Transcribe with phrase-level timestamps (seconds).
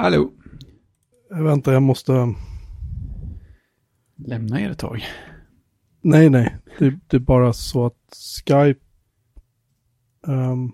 [0.00, 0.30] Hallå.
[1.30, 2.34] Vänta, jag måste...
[4.16, 5.04] Lämna er ett tag.
[6.00, 6.56] Nej, nej.
[6.78, 8.16] Det, det är bara så att
[8.46, 8.80] Skype...
[10.26, 10.72] ehm,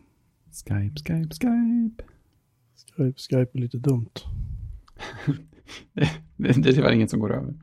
[0.52, 2.04] Skype, Skype, Skype.
[2.96, 4.10] Skype, Skype är lite dumt.
[5.92, 7.54] Det, det, det är tyvärr inget som går över.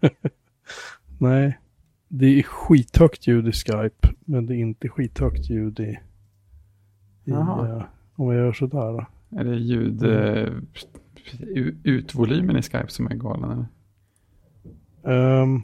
[1.18, 1.58] Nej.
[2.08, 5.98] Det är skithögt ljud i Skype, men det är inte skithögt ljud i...
[7.24, 7.84] i eh,
[8.14, 9.06] om jag gör sådär då.
[9.30, 10.02] Är det ljud...
[10.02, 10.52] Eh,
[11.40, 13.50] u- utvolymen i Skype som är galen?
[13.50, 13.66] Eller?
[15.42, 15.62] Ehm,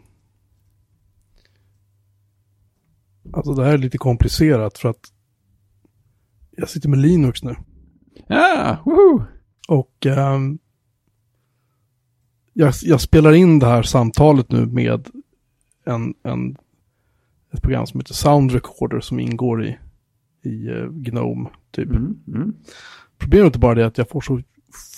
[3.32, 5.12] alltså det här är lite komplicerat för att
[6.50, 7.56] jag sitter med Linux nu.
[8.26, 9.24] Ja, woho!
[9.68, 10.58] Och ehm,
[12.52, 15.08] jag, jag spelar in det här samtalet nu med
[15.84, 16.56] en, en,
[17.52, 19.78] ett program som heter Sound Recorder som ingår i,
[20.42, 21.48] i eh, Gnome.
[21.70, 21.90] Typ.
[21.90, 22.54] Mm, mm.
[23.24, 24.40] Problemet är bara det att jag får så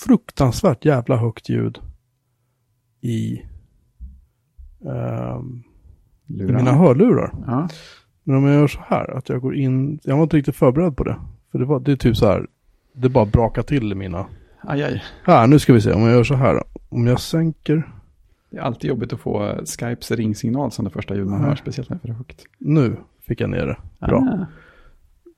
[0.05, 1.79] fruktansvärt jävla högt ljud
[3.01, 3.41] i,
[4.85, 5.63] ehm,
[6.27, 7.33] i mina hörlurar.
[7.47, 7.69] Ja.
[8.23, 10.97] Men om jag gör så här, att jag går in, jag var inte riktigt förberedd
[10.97, 11.15] på det.
[11.51, 12.47] För det, var, det är typ så här,
[12.93, 14.25] det bara brakar till i mina.
[14.61, 15.03] Aj, aj.
[15.23, 16.63] Här, nu ska vi se, om jag gör så här.
[16.89, 17.91] Om jag sänker,
[18.49, 21.55] Det är alltid jobbigt att få eh, Skypes ringsignal som det första ljud man hör,
[21.55, 22.43] speciellt när det är för högt.
[22.57, 24.07] nu fick jag ner det.
[24.07, 24.19] Bra.
[24.19, 24.45] Ah.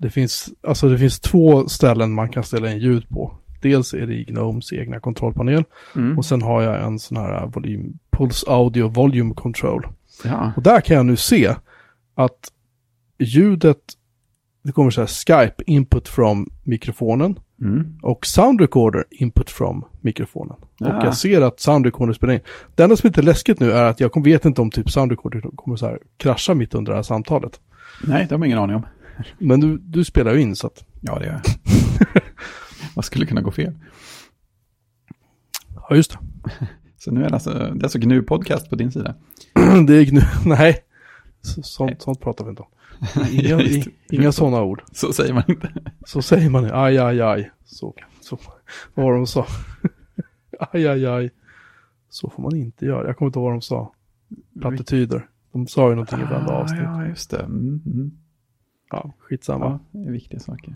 [0.02, 3.38] Det finns, alltså det finns två ställen man kan ställa in ljud på.
[3.62, 5.64] Dels är det i Gnomes egna kontrollpanel.
[5.96, 6.18] Mm.
[6.18, 9.88] Och sen har jag en sån här volym, Pulse Audio Volume Control.
[10.24, 10.54] Ja.
[10.56, 11.56] Och där kan jag nu se
[12.16, 12.52] att
[13.20, 13.78] ljudet,
[14.64, 17.40] det kommer så här Skype input from mikrofonen.
[17.62, 17.98] Mm.
[18.02, 20.56] Och sound recorder input from mikrofonen.
[20.82, 20.98] Ah.
[20.98, 22.40] Och jag ser att sound recorder spelar in.
[22.76, 25.12] Det enda som inte är läskigt nu är att jag vet inte om typ sound
[25.12, 27.60] recorder kommer så här krascha mitt under det här samtalet.
[28.04, 28.86] Nej, det har man ingen aning om.
[29.38, 31.42] Men du, du spelar ju in så att, Ja, det gör jag.
[32.96, 33.74] Vad skulle kunna gå fel?
[35.90, 36.18] ja just
[36.98, 39.16] Så nu är det alltså, det är alltså GNU-podcast på din sida.
[39.54, 39.82] det.
[39.88, 40.78] det är gnu, nej.
[41.42, 41.98] Så, sånt, Nej.
[42.00, 42.68] sånt pratar vi inte om.
[43.32, 43.86] Inga, Ja, det.
[44.10, 44.84] inga sådana ord.
[44.92, 45.72] Så säger man inte.
[46.06, 47.52] Så säger man aj, aj, aj.
[47.66, 48.40] Så, så.
[48.96, 49.48] Vad var det de sa?
[50.60, 51.30] aj, aj, aj.
[52.10, 53.08] Så får man inte göra.
[53.08, 53.94] Jag kommer inte ihåg vad de sa.
[54.62, 55.28] Plattityder.
[55.54, 56.82] De sa ju någonting Ah, avsnitt.
[56.84, 57.40] ja, just det.
[57.40, 58.12] Mm, mm.
[58.90, 59.66] Ja, skitsamma.
[59.92, 60.76] Ja, det är viktiga saker.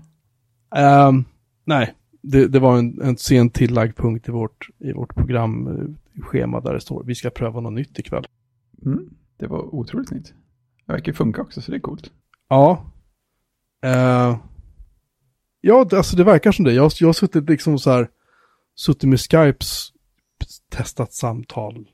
[0.76, 1.26] Ehm,
[1.64, 6.74] nej, det, det var en, en sen tillagd punkt i vårt, i vårt programschema där
[6.74, 8.26] det står vi ska pröva något nytt ikväll.
[8.86, 9.10] Mm.
[9.38, 10.34] Det var otroligt nytt.
[10.86, 12.12] Det verkar funka också, så det är coolt.
[12.50, 12.86] Ja.
[13.84, 14.38] Eh,
[15.62, 16.74] ja, alltså det verkar som det.
[16.74, 18.10] Jag, jag har suttit liksom så här,
[18.76, 19.90] suttit med Skypes
[20.70, 21.90] testat samtal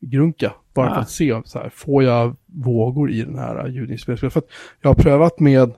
[0.00, 0.52] grunka.
[0.74, 1.00] Bara för Ah.
[1.00, 4.30] att se, så här, får jag vågor i den här ljudinspelningen?
[4.30, 4.48] För att
[4.80, 5.72] jag har prövat med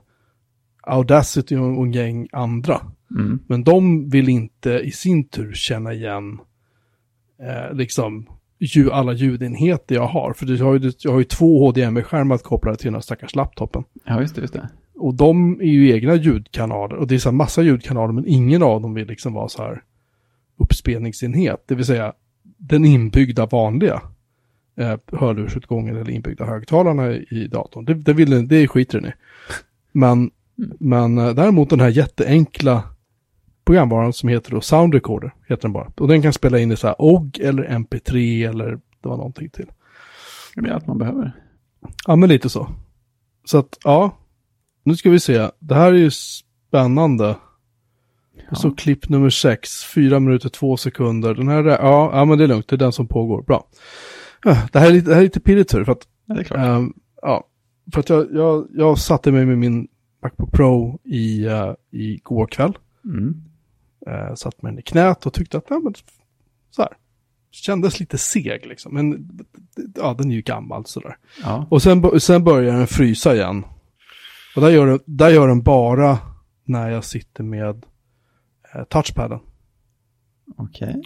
[0.81, 2.81] Audacity och en gäng andra.
[3.11, 3.39] Mm.
[3.47, 6.39] Men de vill inte i sin tur känna igen
[7.41, 8.27] eh, liksom
[8.59, 10.33] ju, alla ljudenheter jag har.
[10.33, 13.83] För jag har ju, jag har ju två HDMI-skärmar kopplade till den här stackars laptopen.
[14.05, 14.69] Ja, just det, just det.
[14.95, 16.95] Och de är ju egna ljudkanaler.
[16.95, 19.63] Och det är så här massa ljudkanaler men ingen av dem vill liksom vara så
[19.63, 19.83] här
[20.57, 21.63] uppspelningsenhet.
[21.67, 22.13] Det vill säga
[22.57, 24.01] den inbyggda vanliga
[24.77, 27.85] eh, hörlursutgången eller inbyggda högtalarna i, datorn.
[27.85, 29.13] Det, det, vill, det skiter den i.
[29.91, 30.31] Men,
[30.79, 32.83] men eh, däremot den här jätteenkla
[33.65, 35.91] programvaran som heter då Sound Recorder, heter den bara.
[35.97, 39.49] Och den kan spela in i så här OGG eller MP3 eller det var någonting
[39.49, 39.67] till.
[40.55, 41.31] Det är allt man behöver.
[42.07, 42.67] Ja, men lite så.
[43.45, 44.17] Så att, ja.
[44.83, 45.49] Nu ska vi se.
[45.59, 47.35] Det här är ju spännande.
[48.51, 48.73] Och så Ja.
[48.77, 51.33] klipp nummer sex, fyra minuter, två sekunder.
[51.35, 53.41] Den här, är- ja, ja men det är lugnt, det är den som pågår.
[53.41, 53.67] Bra.
[54.43, 56.59] Det här är lite, det här är lite pirrigt för att, Ja, det är klart.
[56.59, 57.47] ehm, ja,
[57.93, 59.87] för att jag, jag, jag satte mig med min
[60.23, 62.77] Macbook Pro i, uh, i går kväll.
[63.05, 63.43] Mm.
[64.07, 65.93] Uh, satt mig den i knät och tyckte att, ja men,
[66.71, 66.91] så här.
[67.51, 69.29] Kändes lite seg liksom, men
[69.95, 71.17] ja, den är ju gammal sådär.
[71.43, 71.67] Ja.
[71.69, 73.65] Och sen, sen börjar den frysa igen.
[74.55, 76.17] Och där gör, den, där gör den bara
[76.63, 77.85] när jag sitter med
[78.73, 79.39] eh, touchpaden.
[80.57, 81.01] Okej.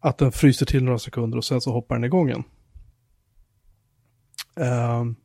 [0.00, 2.44] Att den fryser till några sekunder och sen så hoppar den igång igen.
[4.56, 5.16] Ehm,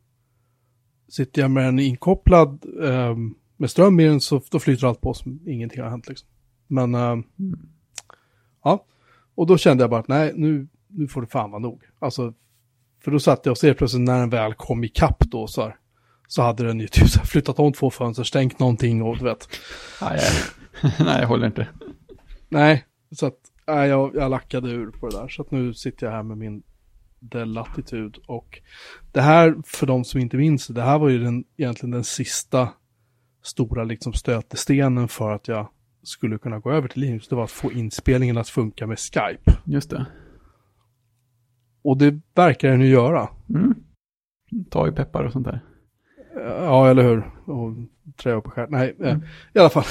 [1.09, 5.13] sitter jag med den inkopplad ehm, med ström i den så då flyter allt på
[5.13, 6.27] som ingenting har hänt liksom.
[6.67, 7.23] Men Mm.
[8.63, 8.85] ja,
[9.35, 11.83] och då kände jag bara att nej, nu, nu får det fan vara nog.
[11.99, 12.33] Alltså,
[13.03, 15.77] för då satt jag och ser plötsligt när den väl kom ikapp då så här,
[16.27, 19.47] så hade den ju typ flyttat om två fönster, stängt någonting och du vet.
[20.01, 20.19] Nej,
[20.81, 21.67] jag, nej, jag håller inte.
[22.49, 25.27] Nej, så att nej, jag, jag lackade ur på det där.
[25.27, 26.63] Så att nu sitter jag här med min
[27.19, 28.19] Dell Latitude.
[28.27, 28.61] Och
[29.11, 32.03] det här, för de som inte minns det, det här var ju den, egentligen den
[32.03, 32.69] sista
[33.43, 35.69] stora liksom stötestenen för att jag
[36.03, 39.57] skulle kunna gå över till Linux, det var att få inspelningen att funka med Skype.
[39.63, 40.05] Just det.
[41.83, 43.29] Och det verkar den ju göra.
[43.49, 43.75] Mm.
[44.69, 45.63] Ta i peppar och sånt där.
[46.35, 47.31] Ja, eller hur?
[47.45, 47.73] Och
[48.17, 48.67] trä upp och skär.
[48.69, 49.17] Nej, eh,
[49.53, 49.83] i alla fall.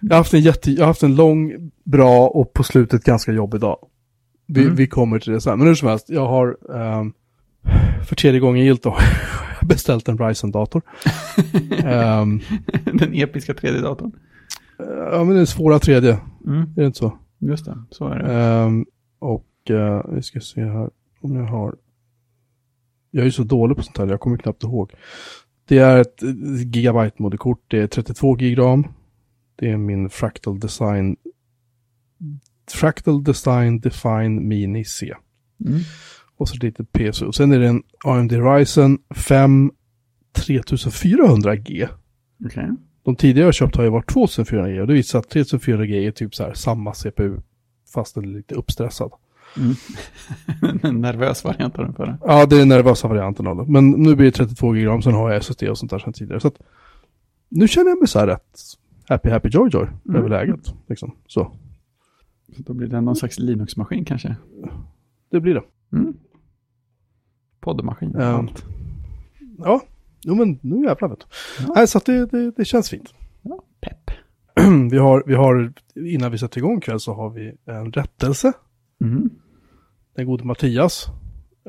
[0.00, 3.32] Jag, har haft en jätte, jag har haft en lång, bra och på slutet ganska
[3.32, 3.76] jobbig dag.
[4.46, 4.74] Vi, Mm.
[4.76, 5.58] vi kommer till det sen.
[5.58, 7.12] Men hur som helst, jag har ehm,
[8.08, 8.96] för tredje gången gillt då
[9.62, 10.82] beställt en Ryzen-dator.
[11.84, 12.40] Ehm,
[12.92, 14.12] Den episka 3D-datorn.
[15.12, 16.60] ja, men den svåra tredje, Mm.
[16.60, 17.18] är det inte så?
[17.38, 18.32] Just det, så är det.
[18.34, 18.86] Ehm,
[19.18, 21.76] och eh, vi ska se här om jag har...
[23.10, 24.92] Jag är ju så dålig på sånt här, jag kommer knappt ihåg.
[25.68, 26.28] Det är ett eh,
[26.66, 28.84] gigabyte moderkort, det är 32 gig ram.
[29.60, 31.16] Det är min Fractal Design
[32.70, 35.14] Fractal Design Define Mini C.
[35.66, 35.80] Mm.
[36.36, 36.56] Och så
[36.92, 37.24] PC.
[37.24, 39.72] Och sen är det en AMD Ryzen 5
[40.32, 41.88] 3400G.
[42.44, 42.70] Okej.
[43.02, 46.34] De tidigare jag köpt har ju varit 2400G och det visar att 3400G är typ
[46.34, 47.36] så här samma CPU
[47.94, 49.12] fast den är lite uppstressad.
[49.56, 49.74] Mm.
[50.82, 52.18] en nervös variant av den förra.
[52.24, 53.72] Ja, det är den nervösa varianten av det.
[53.72, 56.40] Men nu blir det 32 GB, sen har jag SSD och sånt där sen tidigare.
[56.40, 56.58] Så att
[57.48, 58.60] nu känner jag mig så här rätt
[59.10, 60.16] happy, happy, joy, joy Mm.
[60.16, 60.74] över läget.
[60.88, 61.16] Liksom.
[61.26, 61.52] Så,
[62.56, 64.36] Så då blir det någon slags Linux-maskin kanske.
[65.30, 65.62] det blir det.
[65.96, 66.14] Mm.
[67.60, 68.12] Poddmaskin.
[68.14, 68.24] Ja.
[68.24, 68.64] Allt.
[69.58, 69.80] Ja,
[70.24, 71.26] jo men nu jävlar vet du.
[71.66, 71.72] Ja.
[71.76, 73.14] Nej, så att det, det, det känns fint.
[73.42, 74.10] Ja, pepp.
[74.90, 78.52] vi, har, vi har, innan vi sätter igång kväll så har vi en rättelse.
[79.04, 79.30] Mm.
[80.14, 81.06] Den gode Mattias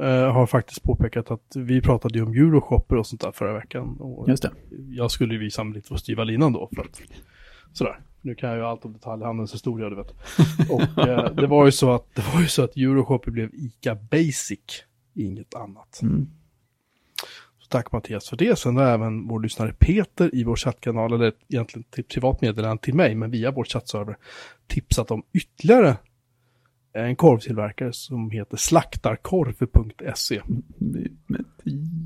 [0.01, 3.97] eh, har faktiskt påpekat att vi pratade ju om Euroshopper och sånt där förra veckan.
[3.99, 4.51] Och Just det.
[4.89, 6.69] jag skulle ju visa mig lite på styva linan då.
[6.75, 7.01] För att,
[7.73, 7.99] sådär.
[8.21, 10.13] Nu kan jag ju allt om detaljhandelns historia, du vet.
[10.69, 13.95] Och eh, det var ju så att, det var ju så att Euroshopper blev ICA
[13.95, 14.83] Basic,
[15.15, 15.99] inget annat.
[16.01, 16.27] Mm.
[17.59, 18.59] Så tack Mattias för det.
[18.59, 22.93] Sen har även vår lyssnare Peter i vår chattkanal, eller egentligen till privat meddelande till
[22.93, 24.17] mig, men via vår chattserver,
[24.67, 25.97] tipsat om ytterligare
[26.93, 30.41] en korvtillverkare som heter slaktarkorv.se.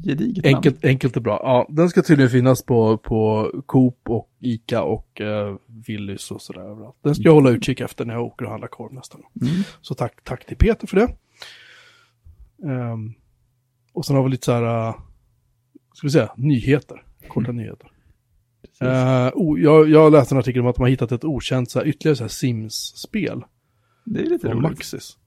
[0.05, 0.45] Gediget.
[0.45, 1.39] Enkelt, enkelt och bra.
[1.43, 5.55] Ja, den ska tydligen finnas på, på Coop och Ica och eh,
[5.87, 6.95] Willys och sådär överallt.
[7.01, 9.31] Den ska jag hålla utkik efter när jag åker och handlar korv nästa gång.
[9.41, 9.63] Mm.
[9.81, 11.15] Så tack, tack till Peter för det.
[12.69, 13.13] Ehm,
[13.93, 14.95] och sen har vi lite så här, uh,
[15.93, 17.03] ska vi säga, nyheter.
[17.27, 17.91] Korta nyheter.
[18.61, 18.81] Precis.
[18.81, 21.79] Eh, o- jag, jag läste en artikel om att de har hittat ett okänt, så
[21.79, 23.43] här, ytterligare så här Sims-spel.
[24.05, 24.61] Det är lite roligt.
[24.61, 25.17] Maxis.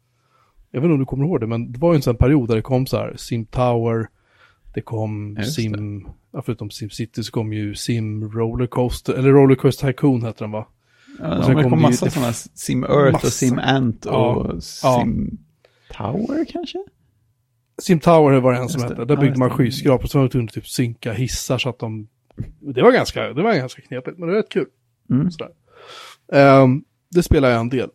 [0.71, 2.49] Jag vet inte om du kommer ihåg det, men det var ju en sån period
[2.49, 4.09] där det kom så här Sim Tower,
[4.75, 9.31] det kom Ja, just Sim, ja, förutom Sim City så kom ju Sim Rollercoaster, eller
[9.31, 10.67] Rollercoaster Tycoon hette den va?
[11.21, 13.27] Ja, sen det kom kom det massa sådana Sim Earth Massa.
[13.27, 14.51] och Sim Ant och Ja.
[14.83, 15.01] Ja.
[15.01, 15.39] Sim
[15.97, 16.79] Tower kanske?
[17.83, 18.89] Sim Tower var det en som det.
[18.89, 19.55] hette, där Ja, byggde man det.
[19.55, 22.09] skyskrapor, så var man tvungen att typ synka hissar så att de,
[22.61, 24.67] det var ganska, det var ganska knepigt, men det var rätt kul.
[25.11, 25.31] Mm.
[25.31, 25.53] Sådär.
[26.33, 27.91] Ehm, det spelar jag en del.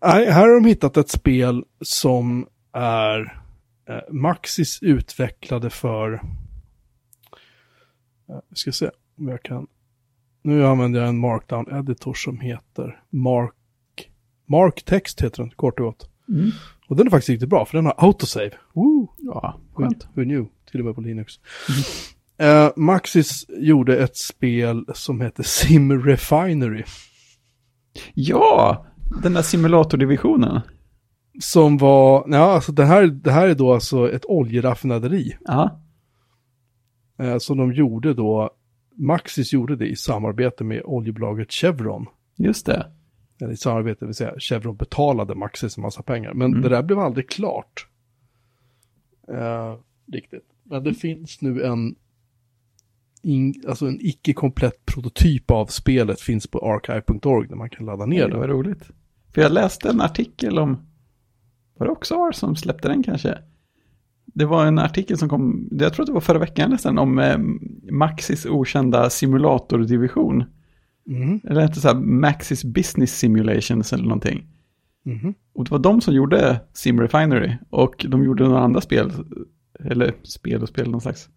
[0.00, 3.42] Nej, här har de hittat ett spel som är
[3.88, 6.12] eh, Maxis utvecklade för...
[8.28, 9.66] Eh, ska se om jag kan...
[10.42, 13.54] Nu använder jag en markdown editor som heter Mark...
[14.46, 16.10] Mark Text heter den, kort och gott.
[16.28, 16.50] Mm.
[16.88, 18.50] Och den är faktiskt riktigt bra, för den har autosave.
[18.72, 19.08] Woo!
[19.18, 20.08] Ja, skönt.
[20.14, 20.46] who knew?
[20.70, 21.32] Till och med på Linux.
[22.38, 26.84] Eh, Maxis gjorde ett spel som heter Sim Refinery.
[28.14, 28.86] Ja,
[29.22, 30.60] den där simulatordivisionen.
[31.40, 35.36] Som var, ja alltså det här, det här är då alltså ett oljeraffinaderi.
[35.40, 35.78] Ja,
[37.18, 38.50] Eh, som de gjorde då,
[38.96, 42.06] Maxis gjorde det i samarbete med oljebolaget Chevron.
[42.36, 42.86] just det.
[43.40, 46.34] Eller i samarbete, vill säga Chevron betalade Maxis en massa pengar.
[46.34, 46.62] Men Mm.
[46.62, 47.86] det där blev aldrig klart.
[49.28, 49.74] Eh,
[50.12, 50.46] riktigt.
[50.64, 51.94] Men det finns nu en,
[53.22, 58.28] in, alltså en icke-komplett prototyp av spelet finns på archive.org där man kan ladda ner
[58.28, 58.90] det var roligt.
[59.34, 60.78] För jag läste en artikel om,
[61.78, 63.38] var det också R som släppte den kanske?
[64.24, 67.38] Det var en artikel som kom, jag tror det var förra veckan nästan, om eh,
[67.90, 70.44] Maxis okända simulatordivision.
[71.06, 74.46] Mhm, Eller inte så här Maxis Business Simulations eller någonting.
[75.04, 75.34] mhm.
[75.54, 77.56] Och det var de som gjorde Sim Refinery.
[77.70, 79.12] Och de gjorde några andra spel,
[79.84, 81.28] eller spel och spel, någon slags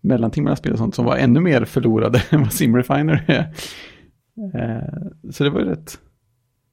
[0.00, 3.54] mellanting mellan spel och sånt som var ännu mer förlorade än vad Sim Refinery är.
[4.54, 5.98] Eh, så det var ju rätt,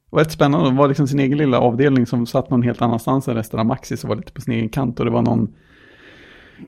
[0.10, 0.70] det var rätt spännande.
[0.70, 3.66] Det var liksom sin egen lilla avdelning som satt någon helt annanstans än resten av
[3.66, 5.00] Maxis och var lite på sin egen kant.
[5.00, 5.54] Och det var någon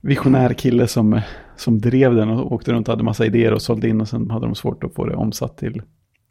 [0.01, 1.21] visionär kille som,
[1.55, 4.29] som drev den och åkte runt och hade massa idéer och sålde in och sen
[4.29, 5.81] hade de svårt att få det omsatt till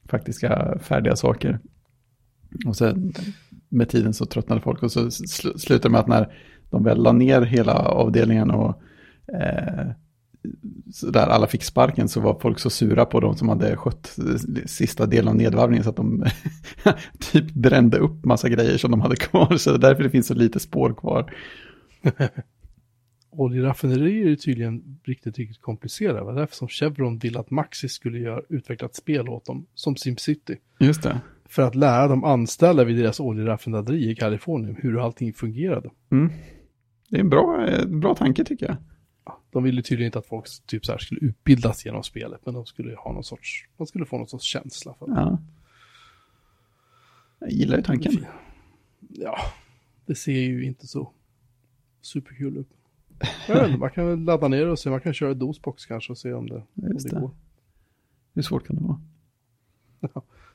[0.08, 1.58] faktiska färdiga saker.
[2.66, 3.12] Och sen
[3.68, 6.32] med tiden så tröttnade folk och så slutade det med att när
[6.70, 8.82] de väl la ner hela avdelningen och
[9.32, 9.86] eh,
[10.92, 14.18] så där alla fick sparken så var folk så sura på dem som hade skött
[14.18, 16.24] eh, sista delen av nedvarvningen så att de
[17.32, 19.56] typ brände upp massa grejer som de hade kvar.
[19.56, 21.34] Så det är därför det finns så lite spår kvar.
[23.30, 26.18] Oljeraffinerier är tydligen riktigt, riktigt komplicerade.
[26.18, 29.66] Det var därför som Chevron ville att Maxis skulle göra, utveckla ett spel åt dem,
[29.74, 30.56] som SimCity.
[30.78, 31.20] Just det.
[31.48, 35.90] För att lära de anställda vid deras oljeraffinaderi i Kalifornien hur allting fungerade.
[36.10, 36.32] Mm.
[37.08, 38.76] Det är en bra, en bra tanke tycker jag.
[39.50, 42.66] De ville tydligen inte att folk typ så här skulle utbildas genom spelet, men de
[42.66, 45.12] skulle ha någon sorts, de skulle få någon sorts känsla för det.
[45.16, 45.38] Ja.
[47.38, 48.26] Jag gillar ju tanken.
[49.08, 49.36] Ja,
[50.06, 51.12] det ser ju inte så
[52.00, 52.68] superkul ut.
[53.48, 56.48] Inte, man kan ladda ner och se, man kan köra DOSBox kanske och se om
[56.48, 57.20] det, om det det.
[57.20, 57.30] går.
[58.34, 59.00] Hur svårt kan det vara?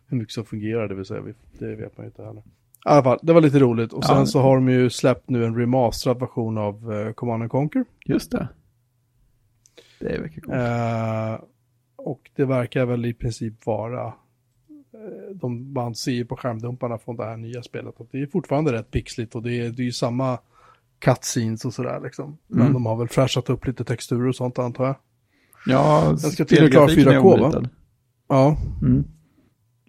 [0.07, 1.23] Hur mycket som fungerar, det vill säga,
[1.59, 2.39] det vet man ju inte heller.
[2.41, 2.43] I
[2.83, 3.93] alla fall, det var lite roligt.
[3.93, 4.25] Och sen Ja.
[4.25, 7.85] så har de ju släppt nu en remasterad version av uh, Command and Conquer.
[8.05, 8.47] Just det.
[9.99, 10.53] Det verkar coolt.
[11.41, 11.47] Eh,
[11.95, 14.13] och det verkar väl i princip vara, eh,
[15.35, 18.91] de, man ser på skärmdumparna från det här nya spelet, att det är fortfarande rätt
[18.91, 20.39] pixligt och det är, det är ju samma
[20.99, 22.37] cutscenes och sådär liksom.
[22.47, 22.73] Men Mm.
[22.73, 24.95] de har väl fräschat upp lite texturer och sånt antar jag.
[25.67, 27.69] Ja, ska tydligen klara spelgrafiken är 4K, va?
[28.27, 29.03] Ja, Mm.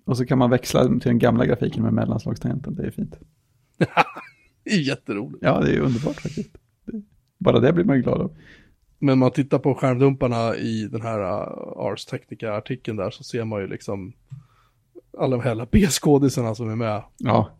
[0.04, 2.74] Och så kan man växla till den gamla grafiken med mellanslagstangenten.
[2.74, 3.18] Det är fint.
[4.64, 5.38] det är jätteroligt.
[5.42, 6.50] Ja, det är underbart faktiskt.
[7.38, 8.36] Bara det blir man ju glad av.
[8.98, 13.60] Men man tittar på skärmdumparna i den här uh, Ars Technica-artikeln där så ser man
[13.60, 14.12] ju liksom
[15.18, 17.02] alla de hela B-skådisarna som är med.
[17.16, 17.50] Ja.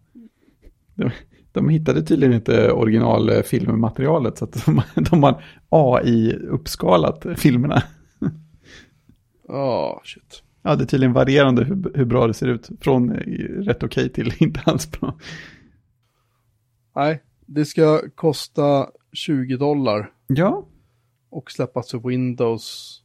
[0.94, 1.10] De,
[1.52, 7.82] de hittade tydligen inte originalfilmmaterialet så att de, de har AI-uppskalat filmerna.
[9.48, 10.42] Ja, shit.
[10.62, 12.70] Ja, det är tydligen varierande hur, hur bra det ser ut.
[12.80, 13.18] Från eh,
[13.62, 15.18] rätt okej till inte alls bra.
[16.96, 20.66] Nej, det ska kosta 20 dollar Ja,
[21.30, 22.96] och släppas för Windows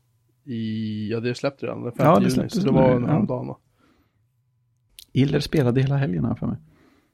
[0.46, 2.96] i, ja det släppte redan den 5 Ja, det juni, så det var ja.
[2.96, 3.58] en häromdagen va?
[5.13, 6.58] Iller spelade hela helgen här för mig.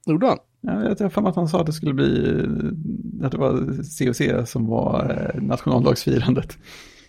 [0.06, 0.38] Gjorde han?
[0.60, 3.38] Ja, jag har för mig att han sa att det skulle bli, eh, att det
[3.38, 3.52] var
[3.98, 6.58] COC som var eh, nationaldagsfirandet.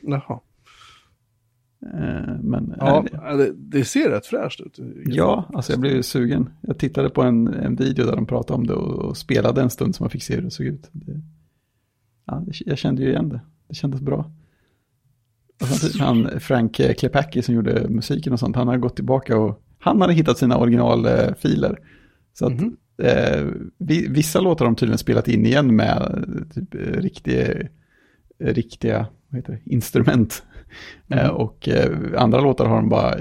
[0.02, 0.40] Jaha.
[1.94, 4.80] Eh, Men Ja, ja, det, det ser rätt fräscht ut.
[5.06, 6.50] ja, alltså jag blev ju sugen.
[6.62, 9.70] Jag tittade på en, en video där de pratade om det och, och spelade en
[9.70, 10.90] stund som man fick se hur det såg ut.
[10.92, 11.22] Det,
[12.26, 13.42] ja, jag kände ju igen det.
[13.70, 14.32] Det kändes bra.
[15.62, 19.64] Och sen, han, Frank Klepacki som gjorde musiken och sånt, han har gått tillbaka och
[19.80, 21.78] han hade hittat sina originalfiler.
[22.34, 22.78] Så att Mhm.
[23.04, 23.46] eh,
[23.78, 27.54] vi, vissa låtar har de tydligen spelat in igen med eh, typ, eh, riktiga,
[28.40, 30.44] riktiga heter det, instrument.
[31.08, 31.20] Mhm.
[31.20, 33.16] Eh, och eh, andra låtar har de bara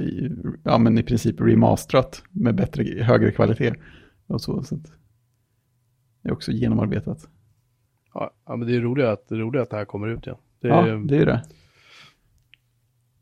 [0.65, 3.75] ja, men i princip remasterat med bättre, högre kvalitet.
[4.27, 4.85] Och så, så att
[6.23, 7.29] det är också genomarbetat.
[8.19, 10.27] Ja, ja, men det är roligt att det, är roligt att det här kommer ut
[10.27, 10.39] igen.
[10.61, 11.43] Det ja, är, det är det.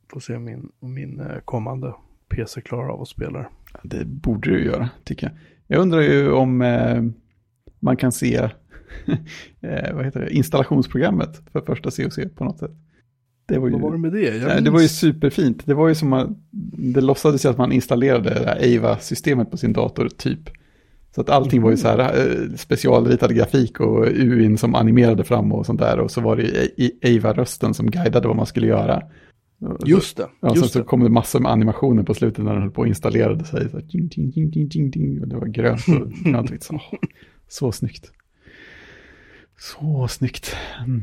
[0.09, 1.95] får se om min, min eh, kommande
[2.29, 3.49] PC klarar av att spela det.
[3.83, 5.37] Det borde du göra, tycker jag.
[5.67, 7.03] Jag undrar ju om eh,
[7.81, 8.37] man kan se
[9.61, 12.73] eh, vad heter det, installationsprogrammet för första COC på något sätt.
[13.47, 14.47] Det var ju, Vad var det med det?
[14.47, 15.67] Nej, det var ju superfint.
[15.67, 16.29] Det var ju som att
[16.95, 20.51] det låtsades ju att man installerade det här Ava-systemet på sin dator, typ.
[21.17, 25.53] Så att allting var ju så här eh, specialritad grafik och UIn som animerade fram
[25.53, 26.01] och sånt där.
[26.01, 29.03] Och så var det ju Ava-rösten som guidade vad man skulle göra.
[29.85, 30.85] Just det, ja, sen just så det.
[30.85, 33.71] kom det massor med animationer på slutet när den höll på och installerade sig.
[33.71, 36.51] Så här, ding, ding, ding, ding, ding, ding, och det var grönt och grönt.
[36.51, 36.81] och så,
[37.49, 38.13] så snyggt.
[39.59, 40.57] Så snyggt.
[40.87, 41.03] Mm.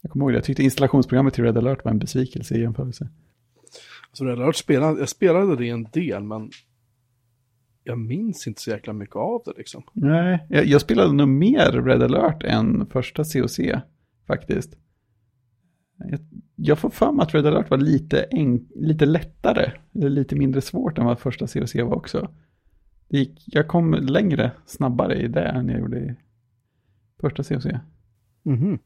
[0.00, 3.08] Jag kommer ihåg det, jag tyckte installationsprogrammet till Red Alert var en besvikelse i jämförelse.
[4.12, 6.50] Så det hade spelade, jag spelade det en del, men
[7.88, 9.82] jag minns inte så jäkla mycket av det liksom.
[9.92, 13.60] Nej, jag, jag spelade nog mer Red Alert än första COC
[14.26, 14.76] faktiskt.
[15.96, 16.20] Jag,
[16.56, 20.60] jag får för mig att Red Alert var lite, en, lite lättare, eller lite mindre
[20.60, 22.30] svårt än vad första COC var också.
[23.08, 26.14] Det gick, jag kom längre, snabbare i det än jag gjorde i
[27.20, 27.66] första COC.
[28.42, 28.78] Mhm.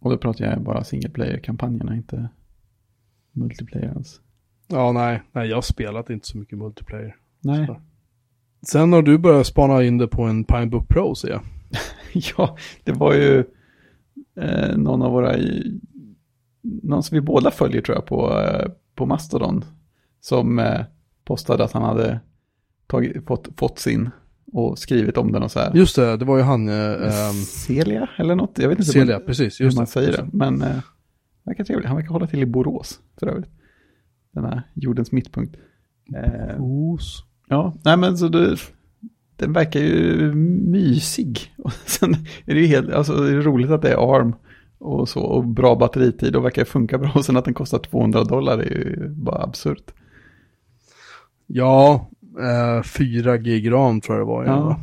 [0.00, 2.28] Och då pratar jag bara single player-kampanjerna, inte
[3.32, 4.20] multiplayer alls.
[4.68, 7.16] Ja, nej, nej, jag spelat inte så mycket multiplayer.
[7.40, 7.80] Nej, Så.
[8.62, 11.40] Sen har du börjat spana in det på en Pinebook Pro, ser jag.
[12.38, 13.44] Ja, det var ju
[14.40, 15.80] eh, någon av våra, i,
[16.82, 19.64] någon som vi båda följer tror jag på, eh, på Mastodon,
[20.20, 20.80] som eh,
[21.24, 22.20] postade att han hade
[22.86, 24.10] tagit, fått, fått sin
[24.52, 25.74] och skrivit om den och så här.
[25.74, 29.18] Just det, det var ju han, eh, ehm, Celia eller något, jag vet inte Celia,
[29.18, 29.90] hur, precis, hur man det.
[29.90, 30.76] säger just det, men eh,
[31.44, 31.86] verkar trevlig.
[31.86, 33.50] Han verkar hålla till i Borås för övrigt.
[34.32, 35.56] Den här jordens mittpunkt.
[36.16, 37.24] Eh, Os.
[37.48, 38.56] Ja, nej men så det,
[39.36, 41.54] den verkar ju mysig.
[41.58, 42.14] Och sen
[42.46, 44.34] är det ju helt, alltså det är roligt att det är ARM
[44.78, 45.20] och så.
[45.20, 47.12] Och bra batteritid och verkar funka bra.
[47.14, 49.92] Och sen att den kostar 200 dollar är ju bara absurt.
[51.46, 52.08] Ja,
[52.40, 54.44] eh, 4 gig ram tror jag det var.
[54.44, 54.80] Ja.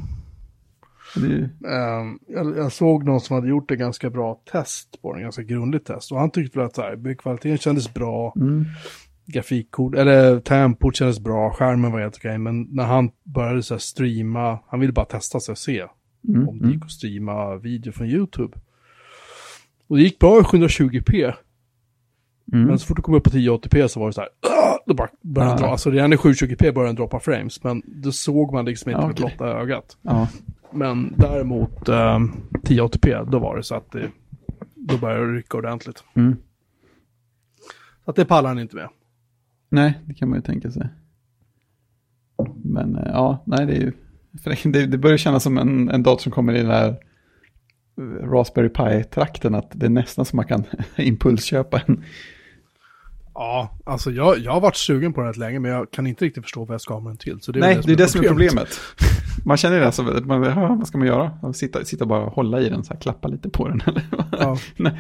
[1.16, 5.22] Det Ehm, jag, jag såg någon som hade gjort ett ganska bra test på den,
[5.22, 6.12] ganska grundligt test.
[6.12, 8.66] Och han tyckte väl att så här, byggkvaliteten kändes bra, mm,
[9.26, 12.38] grafikkort, eller tempot kändes bra, skärmen var helt okej.
[12.38, 15.86] Men när han började så streama, han ville bara testa sig och se
[16.28, 16.74] mm, om det mm.
[16.76, 18.58] gick att streama video från YouTube.
[19.88, 21.34] Och det gick bra i 720p,
[22.54, 22.66] Mm.
[22.68, 24.30] men så fort det kom upp på 1080p så var det så här,
[24.86, 25.58] då bara började Ja.
[25.58, 25.68] dra.
[25.68, 29.08] Alltså redan i 720p började den droppa frames, men det såg man liksom inte Ja,
[29.08, 29.98] med blotta ögat.
[30.02, 30.28] Ja,
[30.74, 32.20] Men däremot eh,
[32.64, 34.10] 1080p, då var det så att det,
[34.76, 36.04] då började det rycka ordentligt.
[36.16, 36.36] mm.
[38.06, 38.90] Så att det pallar han inte med.
[39.74, 40.88] Nej, det kan man ju tänka sig.
[42.64, 43.92] Men eh, ja, nej det är ju...
[44.72, 46.90] Det, det börjar kännas som en, en dator som kommer i den här
[47.98, 49.56] eh, Raspberry Pi-trakten.
[49.56, 50.64] Att det är nästan som man kan
[50.98, 52.04] impulsköpa en.
[53.34, 56.26] Ja, alltså jag, jag har varit sugen på den rätt länge, men jag kan inte
[56.26, 57.42] riktigt förstå vad jag ska ha med den till.
[57.42, 58.80] Så det är nej, väl det är det som är problemet.
[59.46, 60.42] Man känner det, alltså, man,
[60.78, 61.54] vad ska man göra?
[61.54, 63.82] Sitta, sitta bara och hålla i den, så här, klappa lite på den.
[63.88, 64.04] Eller?
[64.32, 64.58] Ja.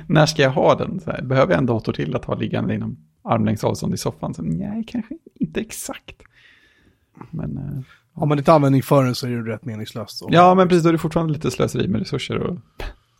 [0.08, 1.00] när, ska jag ha den?
[1.06, 4.34] Här, behöver jag en dator till att ha liggande inom armlängds avstånd i soffan?
[4.34, 6.22] Så, nej, kanske inte exakt.
[7.30, 10.24] Men, eh, Har man inte användning för den så är det rätt meningslöst.
[10.30, 12.58] Ja, men precis, då är det fortfarande lite slöseri med resurser och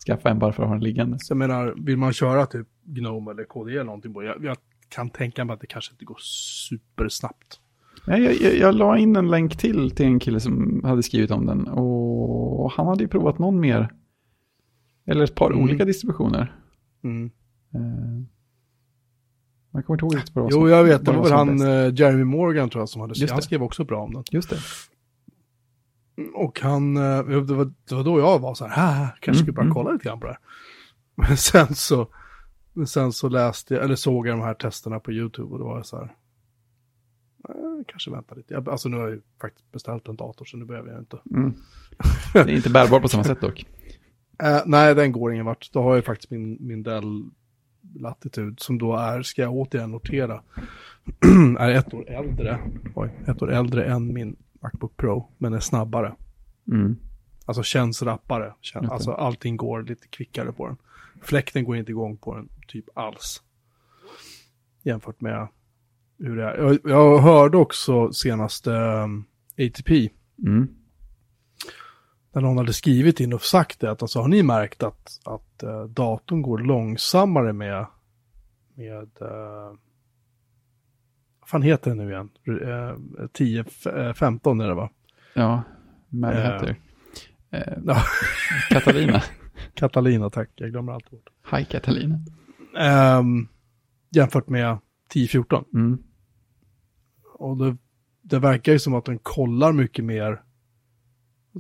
[0.08, 1.18] skaffa en bara för att ha den liggande.
[1.20, 4.58] Så jag menar, vill man köra typ Gnome eller KDE eller någonting jag, jag
[4.96, 6.18] kan tänka mig att det kanske inte går
[6.70, 7.60] supersnabbt.
[8.06, 11.32] Ja, jag, jag, jag la in en länk till till en kille som hade skrivit
[11.32, 13.90] om den och han hade ju provat någon mer.
[15.08, 15.64] Eller ett par Mm.
[15.64, 16.56] olika distributioner.
[17.04, 17.32] Mm.
[17.74, 18.24] Eh,
[19.72, 21.64] jag kommer inte ihåg riktigt var Jo, jag vet, det var väl han, bäst.
[21.64, 24.24] eh, Jeremy Morgan tror jag, som hade skrivit, han skrev också bra om den.
[24.32, 24.58] Just det.
[26.36, 29.36] Och han, eh, det var, det var då jag var så här, "Haha, kanske Mm,
[29.38, 29.74] skulle börja mm.
[29.74, 30.40] kolla lite grann på det här.
[31.28, 32.08] Men sen så,
[32.74, 35.66] men sen så läste jag, eller såg jag de här testerna på YouTube och då
[35.66, 36.16] var jag så här,
[37.50, 38.54] eh, kanske vänta lite.
[38.54, 41.18] Jag, alltså nu har jag ju faktiskt beställt en dator så nu behöver jag inte.
[41.32, 41.54] Mm.
[42.34, 43.66] Det är inte bärbar på samma sätt dock.
[44.44, 45.72] Eh, nej, den går ingen vart.
[45.72, 47.30] Då har jag faktiskt min, min Dell
[47.96, 50.42] Latitude som då är, ska jag återigen notera,
[51.60, 52.60] är ett år äldre,
[52.96, 56.16] oj, ett år äldre än min Macbook Pro, men är snabbare.
[56.68, 56.96] Mm.
[57.46, 58.54] Alltså känns rappare.
[58.62, 58.94] Kän, Just det.
[58.94, 60.78] alltså allting går lite kvickare på den.
[61.22, 63.42] Fläkten går inte igång på den typ alls.
[64.84, 65.48] Jämfört med
[66.20, 66.58] hur det är.
[66.58, 69.26] Jag, jag hörde också senaste um,
[69.58, 70.10] ATP,
[70.44, 70.68] Mm.
[72.34, 75.64] när någon hade skrivit in och sagt det, att alltså, har ni märkt att, att
[75.64, 77.86] eh, datorn går långsammare med,
[78.74, 79.78] med uh,
[81.40, 82.30] vad fan heter den nu igen?
[82.48, 84.90] Uh, 10, eh, 15 är det va?
[85.34, 85.62] Ja,
[86.10, 86.42] Mad Eh.
[86.52, 86.76] Hatter.
[87.50, 88.04] Eh, Ja.
[88.70, 89.22] Katarina.
[89.74, 90.50] Catalina, tack.
[90.56, 91.30] Jag glömmer alltid bort.
[91.52, 92.20] Hi Katalina.
[92.78, 93.48] Ehm,
[94.10, 94.78] jämfört med
[95.14, 95.66] 10-14.
[95.74, 96.04] Mm.
[97.34, 97.78] Och det,
[98.22, 100.42] det verkar ju som att den kollar mycket mer.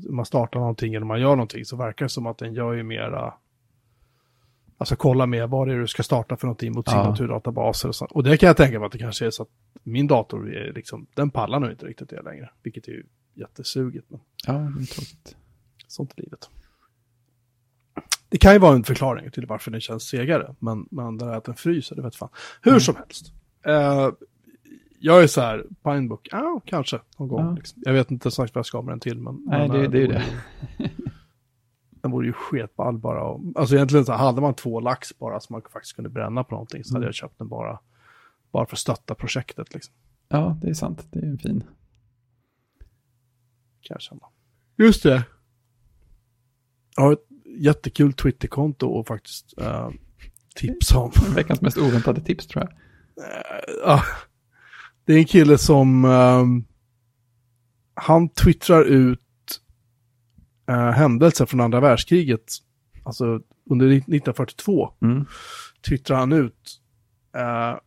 [0.10, 2.84] Man startar någonting eller man gör någonting så verkar det som att den gör ju
[2.84, 3.34] mera.
[4.78, 6.91] Alltså kolla mer vad det är du ska starta för någonting mot Ja.
[6.91, 8.12] signaturdatabaser och sånt.
[8.12, 9.49] Och det kan jag tänka mig att det kanske är så att
[9.84, 12.49] min dator är liksom, den pallar nog inte riktigt det längre.
[12.63, 14.10] Vilket är ju jättesugigt.
[14.10, 15.36] Men Ja, det är tråkigt.
[15.88, 16.49] sånt är livet.
[18.34, 21.34] Det kan ju vara en förklaring till varför den känns segare, men, men det där
[21.38, 22.30] att den fryser, det vet fan.
[22.62, 22.80] Hur Mm.
[22.82, 23.34] som helst.
[23.65, 24.10] Eh,
[25.00, 27.46] jag är så här, Pinebook, ja, kanske någon gång.
[27.46, 27.52] Ja.
[27.56, 27.82] Liksom.
[27.86, 29.41] Jag vet inte exakt vad jag ska med den till, men...
[29.46, 30.89] Nej, men, det- det är ju ju-
[31.91, 33.24] Den vore ju sketball bara.
[33.24, 36.43] Och, alltså egentligen så här, hade man två lax bara som man faktiskt kunde bränna
[36.43, 37.08] på någonting så hade Mm.
[37.08, 37.80] jag köpt den bara,
[38.52, 39.93] bara för att stötta projektet liksom.
[40.30, 41.08] Ja, det är sant.
[41.12, 41.60] Det är en fin.
[43.82, 44.22] Kan jag känna.
[44.78, 45.24] Just det.
[46.96, 49.89] Jag har ett jättekul Twitterkonto och faktiskt eh,
[50.55, 51.11] tips om.
[51.35, 52.71] Veckans mest oväntade tips tror jag.
[53.25, 54.03] Eh, ja.
[55.05, 56.63] det är en kille som ehm,
[57.95, 59.19] han twittrar ut
[60.71, 62.53] uh, händelser från andra världskriget.
[63.03, 63.39] Alltså
[63.69, 65.25] under 1942 Mm.
[65.87, 66.79] twittrar han ut
[67.37, 67.77] eh,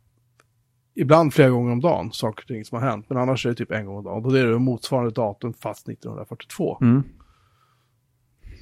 [0.95, 3.07] ibland flera gånger om dagen saker och ting som har hänt.
[3.09, 4.25] Men annars är det typ en gång om dagen.
[4.25, 6.79] Och det är det motsvarande datum fast 1942.
[6.81, 7.03] Mm.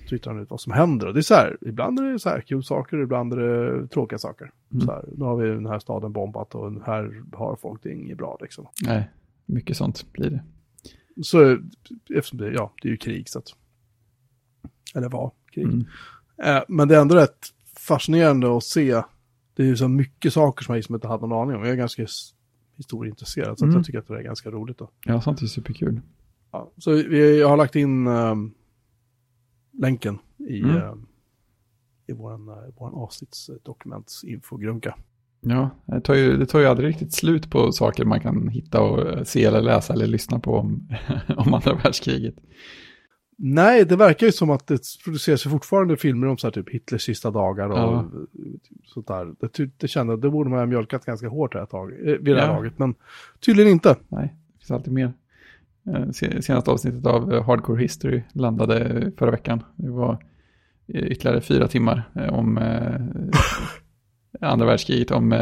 [0.08, 1.06] Twittrar han ut vad som händer.
[1.06, 3.88] Och det är så här, ibland är det så här kul saker, ibland är det
[3.88, 4.52] tråkiga saker.
[4.72, 4.86] Mm.
[4.86, 8.18] Så här, nu har vi den här staden bombat och här har folk det inget
[8.18, 8.66] bra liksom.
[8.82, 9.10] Nej,
[9.46, 10.42] mycket sånt blir det.
[11.22, 11.58] Så
[12.14, 13.48] eftersom det, ja, det är ju krig så att,
[14.94, 15.64] eller var krig.
[15.64, 15.86] Mm.
[16.42, 17.46] Eh, men det är ändå rätt
[17.78, 19.02] fascinerande att se,
[19.54, 21.62] det är ju så mycket saker som jag liksom inte hade någon aning om.
[21.64, 22.06] Jag är ganska
[22.76, 23.76] historieintresserad så att Mm.
[23.76, 24.78] jag tycker att det är ganska roligt.
[24.78, 24.90] Då.
[25.04, 26.00] Ja, sånt är superkul.
[26.52, 28.54] Ja, så vi, jag har lagt in ehm,
[29.78, 30.76] länken i, Mm.
[30.76, 31.06] ehm,
[32.06, 34.94] i våran, uh, våran avsnittsdokumentsinfogrunka.
[35.40, 38.80] Ja, det tar, ju, det tar ju aldrig riktigt slut på saker man kan hitta
[38.82, 40.88] och se eller läsa eller lyssna på om,
[41.36, 42.34] om andra världskriget.
[43.38, 47.02] Nej, det verkar ju som att det produceras fortfarande filmer om så här typ Hitlers
[47.02, 48.10] sista dagar och Ja.
[48.84, 49.34] sånt där.
[49.40, 52.36] Det, det kände det borde man ha mjölkat ganska hårt det här tag, eh, vid
[52.36, 52.54] det här Ja.
[52.56, 52.94] laget, men
[53.46, 53.96] tydligen inte.
[54.08, 55.12] Nej, det finns alltid mer.
[55.86, 59.62] Eh, senaste avsnittet av eh, Hardcore History landade eh, förra veckan.
[59.76, 60.24] Det var
[60.88, 62.58] ytterligare fyra timmar om
[64.40, 65.32] andra världskriget, om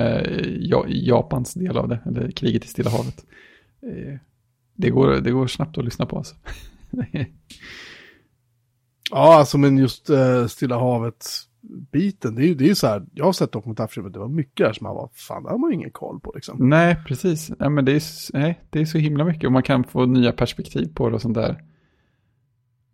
[0.88, 3.24] Japans del av det, eller kriget i Stilla havet.
[4.76, 6.34] Det går, det går snabbt att lyssna på alltså.
[9.10, 10.10] Ja, alltså men just
[10.48, 11.26] Stilla havet
[11.92, 14.66] biten, det är ju det är så här, jag har sett dokumentärfilmer, det var mycket
[14.66, 16.68] där som man var, fan det har man ju ingen koll på liksom.
[16.68, 17.52] Nej, precis.
[17.58, 18.02] Nej, men det, är,
[18.38, 21.22] nej, det är så himla mycket och man kan få nya perspektiv på det och
[21.22, 21.62] sånt där.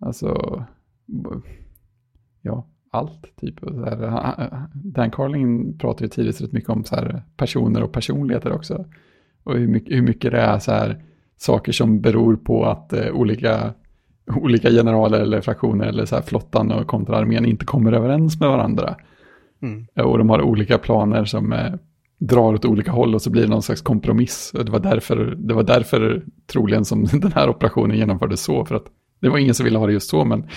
[0.00, 0.64] Alltså,
[2.42, 3.62] ja, allt typ.
[3.62, 7.92] Och så här, Dan Carlin pratar ju tidigt rätt mycket om så här personer och
[7.92, 8.87] personligheter också.
[9.42, 11.04] Och hur mycket, hur mycket det är så här
[11.37, 13.74] saker som beror på att eh, olika,
[14.37, 18.97] olika generaler eller fraktioner eller så här flottan och kontraarmén inte kommer överens med varandra.
[19.62, 19.87] Mm.
[20.09, 21.73] Och de har olika planer som eh,
[22.19, 24.53] drar åt olika håll och så blir det någon slags kompromiss.
[24.59, 28.64] Och det var därför, det var därför troligen som den här operationen genomfördes så.
[28.64, 28.87] För att
[29.21, 30.49] det var ingen som ville ha det just så, men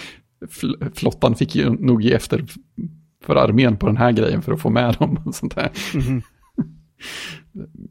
[0.42, 2.46] fl- flottan fick ju nog ge efter
[3.24, 5.72] för armén på den här grejen för att få med dem och sånt där.
[5.96, 6.22] Mhm.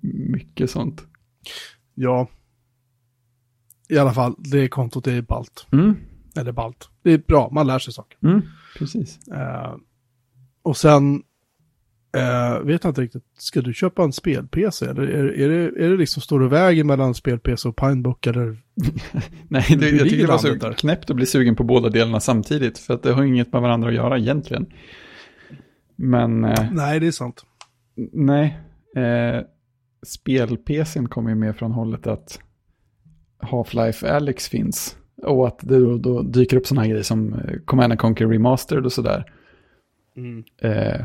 [0.33, 1.03] Mycket sånt.
[1.95, 2.29] Ja.
[3.91, 5.67] I alla fall, det kontot är balt.
[5.73, 5.97] Mm,
[6.37, 6.89] Eller balt.
[7.03, 8.19] Det är bra, man lär sig saker.
[8.23, 8.43] mm,
[8.79, 9.29] precis.
[9.29, 9.75] Eh,
[10.63, 11.23] och sen,
[12.17, 14.87] eh, vet jag inte riktigt, ska du köpa en spel-PC?
[14.87, 18.27] Eller är, är, det, är det liksom, står det vägen mellan spel-PC och Pinebook?
[18.27, 18.45] Eller?
[19.49, 20.73] Nej, det, jag tycker det var så där?
[20.73, 22.79] knäppt att bli sugen på båda delarna samtidigt.
[22.79, 24.67] För att det har inget med varandra att göra egentligen.
[25.97, 26.45] Men...
[26.45, 27.45] Eh, Nej, det är sant.
[28.13, 28.59] Nej,
[30.07, 32.41] spel-PCn kommer ju mer från hållet att
[33.43, 34.97] Half-Life Alyx finns.
[35.23, 38.27] Och att det då, då dyker upp sådana här grejer som eh, Command and Conquer
[38.29, 39.33] Remastered och sådär.
[40.17, 40.45] Mm.
[40.63, 41.05] Eh,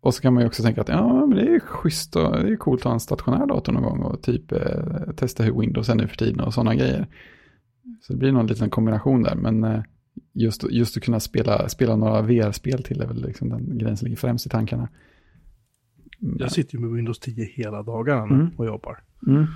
[0.00, 2.52] och så kan man ju också tänka att ja, men det är schysst och det
[2.52, 5.88] är coolt att ha en stationär dator någon gång och typ eh, testa hur Windows
[5.88, 7.06] är nu för tiden och sådana grejer.
[8.00, 9.82] Så det blir någon liten kombination där, men eh,
[10.32, 14.06] just, just att kunna spela, spela några VR-spel till är väl liksom den grejen som
[14.06, 14.88] ligger främst i tankarna.
[16.18, 18.48] Men- Jag sitter ju med Windows 10 hela dagarna Mm.
[18.56, 18.98] och jobbar.
[19.26, 19.46] Mm.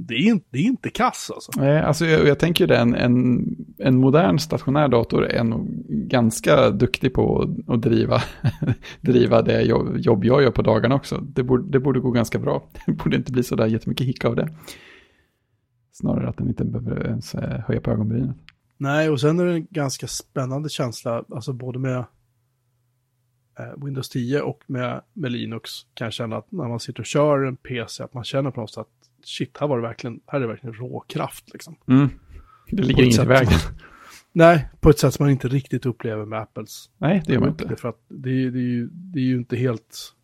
[0.00, 1.52] Det är, inte, det är inte kass alltså.
[1.56, 3.46] Nej, alltså jag, jag tänker ju det, en, en,
[3.78, 8.22] en modern stationär dator är nog ganska duktig på att, att driva,
[9.00, 11.16] driva det jobb, jobb jag gör på dagarna också.
[11.16, 12.62] Det borde, det borde gå ganska bra.
[12.86, 14.54] Det borde inte bli så där jättemycket hick av det.
[15.92, 18.34] Snarare att den inte behöver ens eh, höja på ögonbrynen.
[18.76, 21.98] Nej, och sen är det en ganska spännande känsla, alltså både med
[23.58, 27.06] eh, Windows 10 och med, med Linux kan jag känna att när man sitter och
[27.06, 30.20] kör en PC, att man känner på något sätt att shit, här var det verkligen,
[30.26, 31.76] här är det verkligen råkraft liksom.
[31.88, 32.08] Mm.
[32.70, 33.58] Det ligger inget i vägen.
[34.32, 36.90] Nej, på ett sätt som man inte riktigt upplever med Apples.
[36.98, 37.76] Nej, det gör man inte.
[37.76, 40.14] För att det, är- det, är ju, det är ju inte helt...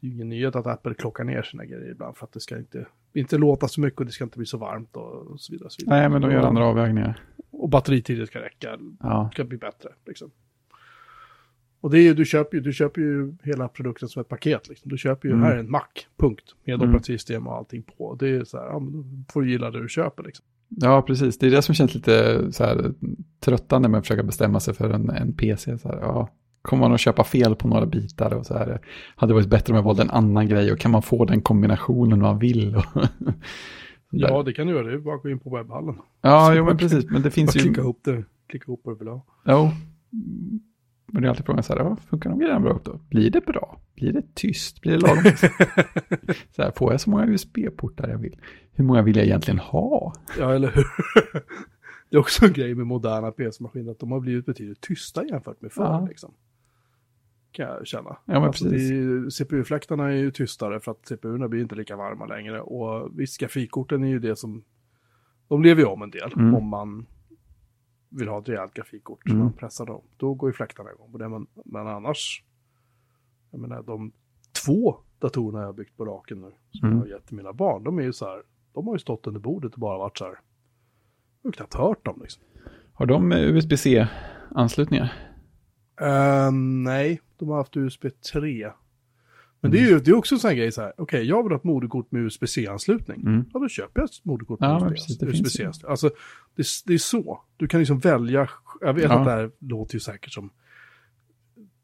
[0.00, 2.40] Det är ju ingen nyhet att Apple klockar ner sina grejer ibland för att det
[2.40, 5.52] ska inte, inte låta så mycket och det ska inte bli så varmt och, så
[5.52, 5.66] vidare.
[5.66, 6.00] Och så vidare.
[6.00, 7.20] Nej, men de gör andra avvägningar.
[7.50, 9.88] Och batteritiden ska räcka, Ja, ska bli bättre.
[10.06, 10.30] Liksom.
[11.80, 14.68] Och det är ju, du köper ju, du köper ju hela produkten som ett paket.
[14.68, 14.90] Liksom.
[14.90, 15.44] Du köper ju, Mm.
[15.44, 15.82] här är en Mac,
[16.16, 16.54] punkt.
[16.64, 16.88] Med Mm.
[16.88, 18.14] operativsystem och allting på.
[18.14, 20.44] Det är så här, ja, men då får du gilla det du köper liksom.
[20.68, 21.38] ja, precis.
[21.38, 22.92] Det är det som känns lite så här,
[23.40, 25.78] tröttande med att försöka bestämma sig för en, en PC.
[25.78, 26.28] Så här, ja,
[26.62, 28.66] kommer man att köpa fel på några bitar och så här.
[28.66, 28.78] Det
[29.16, 32.20] hade varit bättre om jag valde en annan grej och kan man få den kombinationen
[32.20, 32.76] man vill.
[34.10, 34.86] Ja, det kan du göra.
[34.86, 35.94] Det är bara att gå in på webbhallen.
[36.20, 37.10] ja, jo, men precis.
[37.10, 37.60] Men det finns ju...
[37.60, 39.22] klicka ihop det, klicka ihop vad du vill ha.
[39.46, 39.70] Jo.
[41.12, 43.00] Men det är alltid frågan så här, ja, funkar de grejerna bra upp då?
[43.08, 43.80] Blir det bra?
[43.94, 44.80] Blir det tyst?
[44.80, 45.22] Blir det lagom?
[46.56, 48.36] så här, får jag så många USB-portar jag vill?
[48.72, 50.12] Hur många vill jag egentligen ha?
[50.38, 50.84] Ja, eller hur?
[52.10, 55.60] det är också en grej med moderna PC-maskiner, att de har blivit betydligt tysta jämfört
[55.60, 55.84] med förr.
[55.84, 56.06] Ja.
[56.08, 56.34] Liksom.
[57.52, 58.16] Kan jag känna.
[58.24, 58.64] Ja, men Alltså,
[59.30, 62.60] CPU-fläktarna är ju tystare för att CPU-erna blir inte lika varma längre.
[62.60, 64.64] Och visst, grafikkorten är ju det som...
[65.48, 66.54] De lever ju om en del Mm.
[66.54, 67.06] om man
[68.08, 69.26] vill ha ett rejält grafikkort.
[69.26, 69.38] Mm.
[69.38, 70.02] Så man pressar dem.
[70.16, 71.28] Då går ju fläktarna igång på det.
[71.28, 72.44] Men, men annars...
[73.50, 74.12] Jag menar, de
[74.64, 76.98] två datorerna jag har byggt på raken nu, som Mm.
[76.98, 78.42] jag har gett till mina barn, de är ju så här...
[78.74, 80.40] De har ju stått under bordet och bara varit så här...
[81.42, 82.42] Jag har knappt hört dem liksom.
[82.92, 85.12] Har de eh, USB-C-anslutningar?
[86.00, 86.52] Eh,
[86.84, 88.70] nej, de har haft USB 3.
[89.60, 91.42] Men det är ju det är också en sån här grej så här, okej, jag
[91.42, 93.20] vill ha ett moderkort med USB-C-anslutning.
[93.20, 93.44] Mm.
[93.52, 95.26] Ja, då köper jag ett moderkort med Ja, precis, ju.
[95.26, 95.90] USB-C-anslutning.
[95.90, 96.10] Alltså,
[96.54, 97.40] det, är- det är så.
[97.56, 98.48] Du kan liksom välja,
[98.80, 99.18] jag vet Ja.
[99.18, 100.50] att det här låter ju säkert som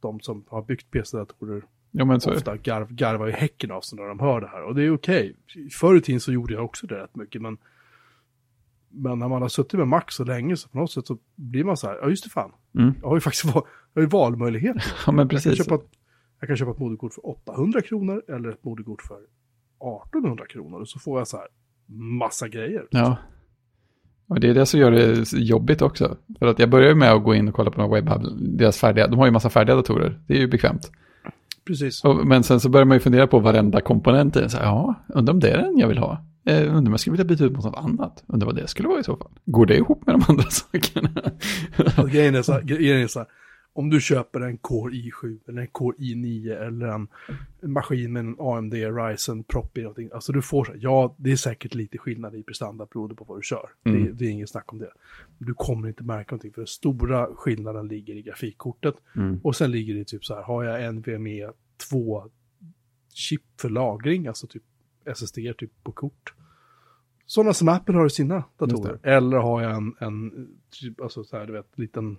[0.01, 1.63] de som har byggt PC-datorer
[1.97, 4.63] Ja, men så ofta garv, garvar i häcken av sig när de hör det här.
[4.63, 5.37] Och det är okej.
[5.73, 7.59] Förr i tiden så gjorde jag också det rätt mycket, men
[8.97, 11.65] men när man har suttit med Mac så länge så på något sätt så blir
[11.65, 12.95] man så här, ja just det fan, Mm.
[13.03, 13.63] jag har ju faktiskt val,
[13.95, 14.83] jag har ju valmöjligheter.
[15.07, 15.57] Ja, men Jag kan, precis.
[15.59, 15.91] köpa ett,
[16.40, 19.18] jag kan köpa ett moderkort för 800 kronor eller ett moderkort för
[20.07, 21.47] 1800 kronor och så får jag så här
[22.18, 22.87] massa grejer.
[22.90, 23.16] Ja.
[24.27, 26.16] Och det är det som gör det jobbigt också.
[26.38, 28.79] För att jag börjar ju med att gå in och kolla på några webbhub, deras
[28.79, 30.20] färdiga, de har ju massa färdiga datorer.
[30.27, 30.90] Det är ju bekvämt.
[31.66, 32.05] Precis.
[32.05, 34.49] Och, men sen så börjar man ju fundera på varenda komponent i.
[34.49, 36.25] Så här, ja, undrar om det är den jag vill ha.
[36.47, 38.25] Eh, undrar om jag skulle vilja byta ut mot något annat.
[38.27, 39.31] Undrar vad det skulle vara i så fall.
[39.44, 41.11] Går det ihop med de andra sakerna?
[42.03, 43.29] Och grejen, är så här, grejen är så här,
[43.77, 47.09] om du köper en Core i7 eller en Core i9 eller en,
[47.61, 51.15] en maskin med en AMD Ryzen propp i någonting, alltså du får så här, ja
[51.19, 53.69] det är säkert lite skillnad i prestanda beroende på vad du kör.
[53.83, 54.17] Det, Mm.
[54.17, 54.91] det är inget snack om det.
[55.39, 59.41] Du kommer inte märka någonting för den stora skillnaden ligger i grafikkortet Mm.
[59.43, 61.51] och sen ligger det typ så här, har jag en NVMe
[61.91, 62.25] 2
[63.13, 64.63] chip för lagring, alltså typ
[65.05, 66.35] SSD typ på kort.
[67.27, 68.99] Sådana som Apple har i sina datorer.
[69.03, 72.17] Eller har jag en, en typ, alltså så här, du vet, liten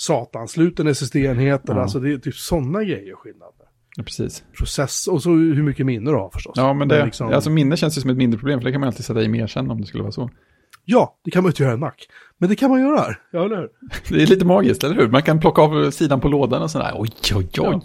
[0.00, 1.62] SATA-ansluten SSD-enhet.
[1.66, 1.80] Ja.
[1.80, 3.52] Alltså det är typ sådana grejer skillnad.
[3.96, 4.44] Ja, precis.
[4.58, 6.52] Process, och så hur mycket minne du har förstås.
[6.56, 8.80] Ja, men det, liksom- alltså minne känns ju som ett mindre problem, för det kan
[8.80, 10.30] man alltid sätta i mer sen om det skulle vara så.
[10.84, 11.92] Ja, det kan man inte göra i en Mac.
[12.38, 13.18] Men det kan man göra här.
[13.32, 13.68] Ja, eller hur?
[14.16, 15.08] Det är lite magiskt, eller hur?
[15.08, 16.92] Man kan plocka av sidan på lådan och sådär.
[16.96, 17.50] Oj, oj, oj.
[17.54, 17.80] Ja.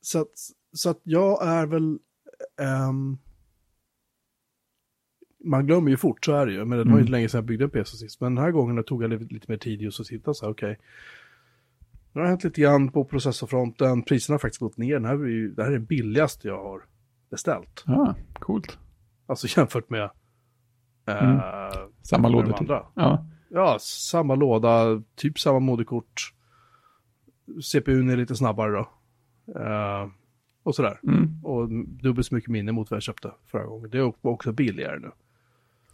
[0.00, 0.32] Så att,
[0.72, 1.98] så att jag är väl...
[2.60, 3.18] ehm,
[5.44, 6.64] man glömmer ju fort, så är det ju.
[6.64, 6.98] Men det var ju Mm.
[7.00, 8.20] inte länge sedan jag byggde en PC sist.
[8.20, 10.52] Men den här gången tog jag lite, lite mer tid just att sitta så här,
[10.52, 10.78] okej.
[12.12, 14.02] Nu har det hänt lite grann på processorfronten.
[14.02, 14.94] Priserna har faktiskt gått ner.
[14.94, 16.82] Den här är ju, det här är den billigaste jag har
[17.30, 17.82] beställt.
[17.86, 18.78] Ja, coolt.
[19.26, 20.10] Alltså jämfört med...
[21.06, 21.40] eh, Mm.
[22.02, 22.68] Samma låda typ.
[22.94, 26.32] Ja, Ja, samma låda, typ samma moderkort.
[27.72, 28.88] CPUn är lite snabbare då.
[29.60, 30.08] Eh,
[30.62, 31.00] och sådär.
[31.02, 31.44] mm.
[31.44, 31.68] Och
[32.02, 33.90] dubbelt så mycket minne mot vad jag köpte förra gången.
[33.90, 35.10] Det är också billigare nu.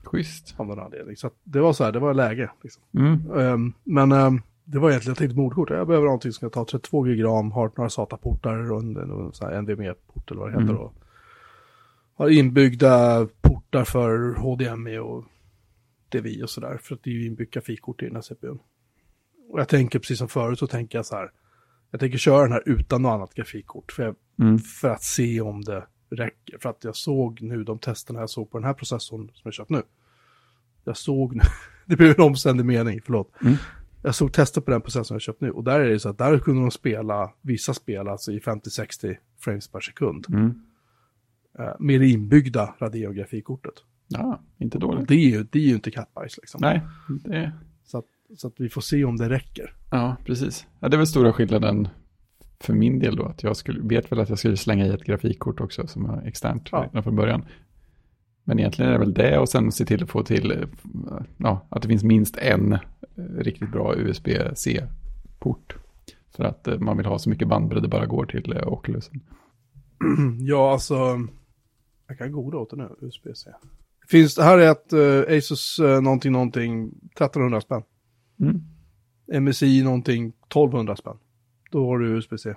[0.02, 0.54] Schysst.
[0.56, 1.16] Av någon anledning.
[1.16, 2.50] Så det var så här, det var läge.
[2.62, 2.82] Liksom.
[2.98, 3.30] Mm.
[3.40, 5.70] Ehm, men ehm, det var egentligen, jag tänkte mordkort.
[5.70, 9.64] Jag behöver någonting som kan ta 32 gig ram, har några SATA-portar och en, en
[9.64, 10.74] NVMe-port eller vad det heter.
[10.74, 10.76] Mm.
[10.82, 10.94] Och
[12.14, 15.24] har inbyggda portar för HDMI och
[16.08, 16.78] DVI och sådär.
[16.82, 18.58] För att det är ju inbyggt grafikkort i den här CPUn.
[19.50, 21.30] Och jag tänker precis som förut så tänker jag så här.
[21.90, 23.92] Jag tänker köra den här utan något annat grafikkort.
[23.92, 24.58] För, jag, Mm.
[24.58, 26.58] för att se om det räcker.
[26.58, 29.54] För att jag såg nu de testerna jag såg på den här processorn som jag
[29.54, 29.82] köpt nu.
[30.84, 31.42] Jag såg nu,
[31.86, 33.32] det blev en omständig mening, förlåt.
[33.42, 33.54] Mm.
[34.02, 35.50] Jag såg tester på den processorn jag köpt nu.
[35.50, 39.16] Och där är det så att där kunde de spela, vissa spel alltså i 50-60
[39.38, 40.26] frames per sekund.
[40.28, 40.62] Mm.
[41.58, 43.74] Eh, med det inbyggda Radeon-grafikkortet.
[44.08, 45.08] Ja, inte Och dåligt.
[45.08, 46.58] det är ju, det är ju inte kattbajs liksom.
[46.62, 46.80] Nej,
[47.24, 47.52] det,
[47.84, 48.04] Så, att,
[48.36, 49.74] så att vi får se om det räcker.
[49.90, 50.66] ja, precis.
[50.80, 51.88] Ja, det är väl stora skillnaden
[52.60, 55.04] för min del då, att jag skulle, vet väl att jag skulle slänga i ett
[55.04, 57.02] grafikkort också som är externt Ja.
[57.02, 57.44] från början.
[58.44, 60.66] Men egentligen är det väl det och sen se till att få till,
[61.36, 62.78] ja, att det finns minst en eh,
[63.38, 65.76] riktigt bra USB-C-port.
[66.36, 69.20] För att eh, man vill ha så mycket bandbredd det bara går till eh, Oculusen.
[70.40, 70.94] Ja, alltså.
[72.08, 73.50] Jag kan googla åt det nu, USB-C.
[74.08, 77.82] Finns, här är ett uh, Asus uh, någonting, någonting, 1300 spänn.
[78.40, 79.44] Mm.
[79.44, 81.16] MSI någonting, 1200 spänn.
[81.70, 82.54] Då har du USB-C.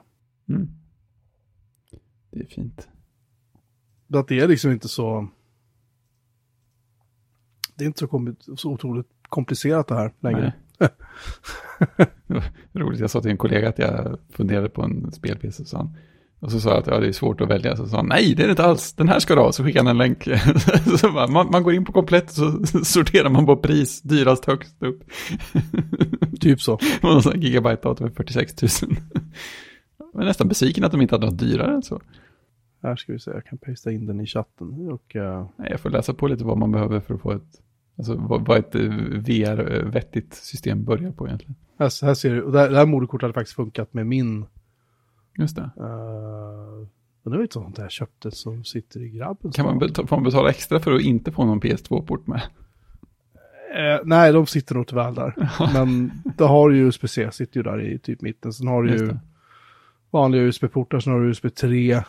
[0.49, 0.69] Mm.
[2.31, 2.87] Det är fint.
[4.13, 5.27] Att det är liksom inte så...
[7.75, 10.53] Det är inte så, kom, så otroligt komplicerat det här längre.
[12.73, 15.97] Roligt, jag sa till en kollega att jag funderade på en spelpc, sa han.
[16.43, 18.35] Och så sa jag att ja, det är svårt att välja, så sa han nej,
[18.35, 20.23] det är det inte alls, den här ska du ha, så skickade han en länk.
[20.97, 25.03] så man, man går in på komplett så sorterar man på pris, dyrast högst upp.
[26.39, 26.73] Typ så.
[26.73, 28.69] Och någon sån här gigabyte-dator för 46 000.
[29.97, 32.01] Jag var nästan besviken att de inte hade något dyrare än så.
[32.81, 34.91] Här ska vi se, jag kan pasta in den i chatten.
[34.91, 35.15] Och,
[35.57, 37.61] Nej, jag får läsa på lite vad man behöver för att få ett,
[37.97, 38.81] alltså vad, vad ett eh,
[39.27, 41.55] VR-vettigt system börjar på egentligen.
[41.79, 44.45] här, här ser du, och det här, det här moderkortet hade faktiskt funkat med min...
[45.37, 45.71] Just det.
[45.79, 46.87] Uh,
[47.23, 49.51] undrar vilket sånt här jag köpte som sitter i grabben.
[49.51, 52.41] Kan man, betala, får man betala extra för att inte få någon PS2-port med?
[53.75, 55.49] Eh, nej, de sitter nog tyvärr där.
[55.73, 58.53] Men det har ju USB-C, sitter ju där i typ mitten.
[58.53, 59.19] Sen har du ju det.
[60.11, 62.03] vanliga USB-portar, sen har du USB 3, eh,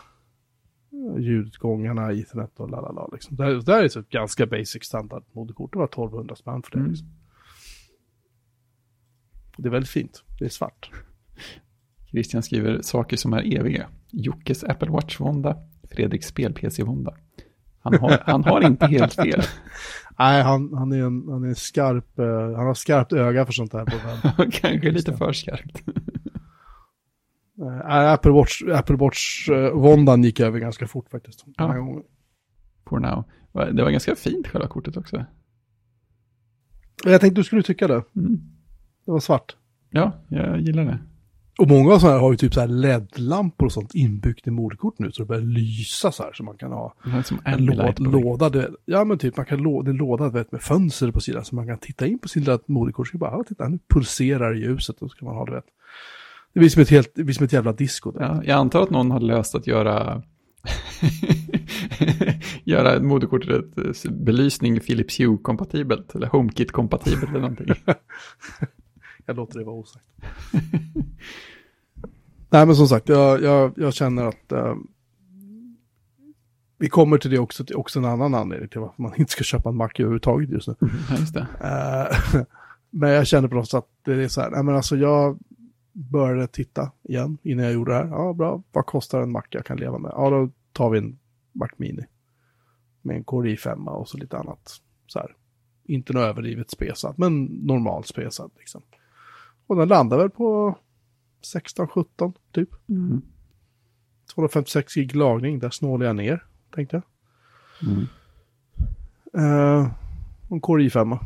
[1.18, 3.08] ljudgångarna, ethernet och lalala.
[3.12, 3.36] Liksom.
[3.36, 5.72] Det, här- det här är ett ganska basic standard moderkort.
[5.72, 6.78] Det var 1200 spänn för det.
[6.78, 6.90] Mm.
[6.90, 7.08] Liksom.
[9.56, 10.22] Det är väldigt fint.
[10.38, 10.90] Det är svart.
[12.14, 13.86] Christian skriver saker som är eviga.
[14.10, 15.56] Jockes Apple Watch-vånda,
[15.90, 17.14] Fredriks spel-PC-vånda.
[17.80, 19.42] Han har, han har inte helt fel.
[20.18, 23.52] Nej, han, han är en, han är en skarp, eh, han har skarpt öga för
[23.52, 23.84] sånt här.
[23.84, 24.50] På.
[24.50, 25.82] Kanske lite för skarpt.
[27.60, 31.44] Uh, Apple Watch, Apple Watch-våndan gick över ganska fort faktiskt.
[31.56, 32.02] Ja.
[32.86, 33.24] For now.
[33.52, 35.24] Det var ganska fint själva kortet också.
[37.04, 38.02] Jag tänkte du skulle tycka det.
[38.16, 38.40] Mm.
[39.04, 39.56] Det var svart.
[39.90, 40.98] Ja, jag gillar det.
[41.58, 44.50] Och många av sådana här har ju typ så här LED-lampor och sånt inbyggt i
[44.50, 45.12] moderkort nu.
[45.12, 46.32] Så det börjar lysa så här.
[46.32, 46.94] Så man kan ha
[47.44, 48.50] en låd, låda.
[48.50, 48.70] Du vet.
[48.84, 51.44] Ja men typ man kan lå, det är en låda vet, med fönster på sidan.
[51.44, 53.08] Så man kan titta in på sin lilla moderkort.
[53.08, 55.02] Så bara, ja, titta nu pulserar ljuset.
[55.02, 55.64] Och så kan man ha det vet.
[56.52, 58.10] Det blir som ett, helt, det blir som ett jävla disco.
[58.10, 58.20] du.
[58.20, 60.22] Ja, jag antar att någon har löst att göra
[62.64, 67.68] göra moderkortet eh, belysning Philips Hue-kompatibelt eller HomeKit-kompatibelt eller någonting.
[69.26, 70.04] Jag låter det vara osagt.
[72.50, 74.74] Nej, men som sagt, jag, jag, jag känner att eh,
[76.78, 79.44] vi kommer till det också, till också en annan anledning till varför man inte ska
[79.44, 80.74] köpa en Mac överhuvudtaget just nu.
[80.80, 81.46] Ja, just det.
[81.60, 82.42] Eh,
[82.90, 85.38] men jag känner på något sätt att det är så här, nej men alltså jag
[85.92, 88.06] började titta igen innan jag gjorde det här.
[88.06, 90.12] Ja, bra, vad kostar en Mac jag kan leva med?
[90.14, 91.18] Ja, då tar vi en
[91.52, 92.04] Mac Mini.
[93.02, 94.80] Med en Core i5 och så lite annat.
[95.06, 95.36] Så här.
[95.84, 98.82] Inte något överdrivet spesat, men normalt spesat liksom.
[99.66, 100.78] Och den landar väl på
[101.54, 102.68] 16-17 typ.
[102.88, 103.22] Mm.
[104.34, 107.04] 256 gig lagring, där snålar jag ner, tänkte jag.
[107.90, 108.06] Mm.
[109.38, 109.90] Uh,
[110.50, 111.18] en Core i5.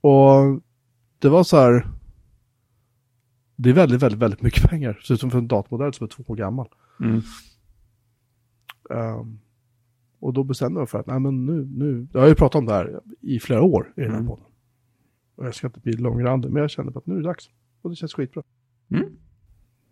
[0.00, 0.62] Och
[1.18, 1.86] det var så här.
[3.56, 5.00] Det är väldigt, väldigt, väldigt mycket pengar.
[5.04, 6.68] Ser ut som för en datormodell som är två år gammal.
[7.00, 7.20] Mm.
[8.90, 9.38] Ehm,
[10.20, 12.66] och då bestämde jag för att, nej men nu, nu, jag har ju pratat om
[12.66, 14.28] det här i flera år i den här Mm.
[14.28, 14.44] podden.
[15.40, 17.50] Och jag ska inte bli långrandig, men jag kände att nu är det dags.
[17.82, 18.42] Och det känns skitbra.
[18.90, 19.04] Mm.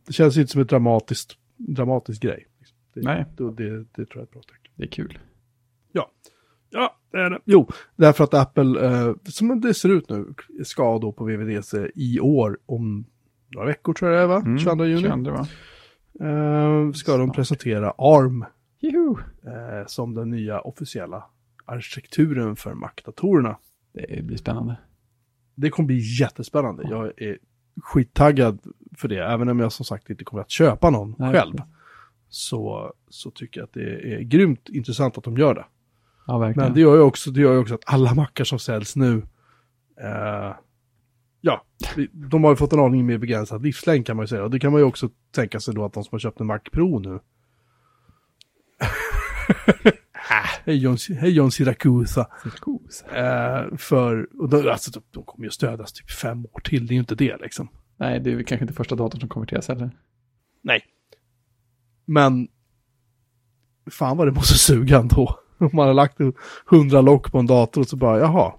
[0.07, 2.47] Det känns inte som ett dramatiskt, dramatisk grej.
[2.95, 3.25] Det, Nej.
[3.37, 4.73] Det, det, det tror jag är ett bra tecken.
[4.75, 5.19] Det är kul.
[6.71, 7.39] Ja, det är det.
[7.45, 10.35] Jo, därför att Apple, eh, som det ser ut nu,
[10.65, 13.07] ska då på VVDC i år om
[13.49, 14.43] några veckor tror jag det är va?
[14.47, 14.59] Mm.
[14.59, 15.03] 22 juni.
[15.03, 15.47] 22, va?
[16.21, 17.37] Eh, ska de Snart.
[17.37, 21.25] presentera ARM eh, som den nya officiella
[21.65, 23.57] arkitekturen för Mac-datorerna.
[23.93, 24.77] Det blir spännande.
[25.61, 26.83] Det kommer bli jättespännande.
[26.91, 27.39] Jag är
[27.83, 28.59] skittaggad
[28.97, 31.33] för det, även om jag som sagt inte kommer att köpa någon Nej.
[31.33, 31.55] själv.
[32.29, 35.65] Så, så tycker jag att det är grymt intressant att de gör det.
[36.27, 36.53] Ja.
[36.57, 39.23] Men det gör ju också, det gör ju också att alla mackar som säljs nu,
[40.01, 40.55] eh,
[41.41, 41.65] ja,
[42.13, 44.45] de har ju fått en aning mer begränsad livslängd kan man ju säga.
[44.45, 46.47] Och det kan man ju också tänka sig då att de som har köpt en
[46.47, 47.21] Mac Pro nu.
[50.65, 52.27] Hej John, hej John Siracusa.
[52.43, 53.05] Syracuse.
[53.07, 56.93] Eh, för, och då, alltså, de, de kommer ju stödas typ fem år till, det
[56.93, 57.69] är ju inte det liksom.
[57.97, 59.91] Nej, det är väl kanske inte första datorn som konverteras heller.
[60.63, 60.83] Nej.
[62.05, 62.49] Men,
[63.91, 65.39] fan vad det måste suga ändå.
[65.59, 66.19] Om man har lagt
[66.67, 68.53] hundra lock på en dator och så bara, jaha.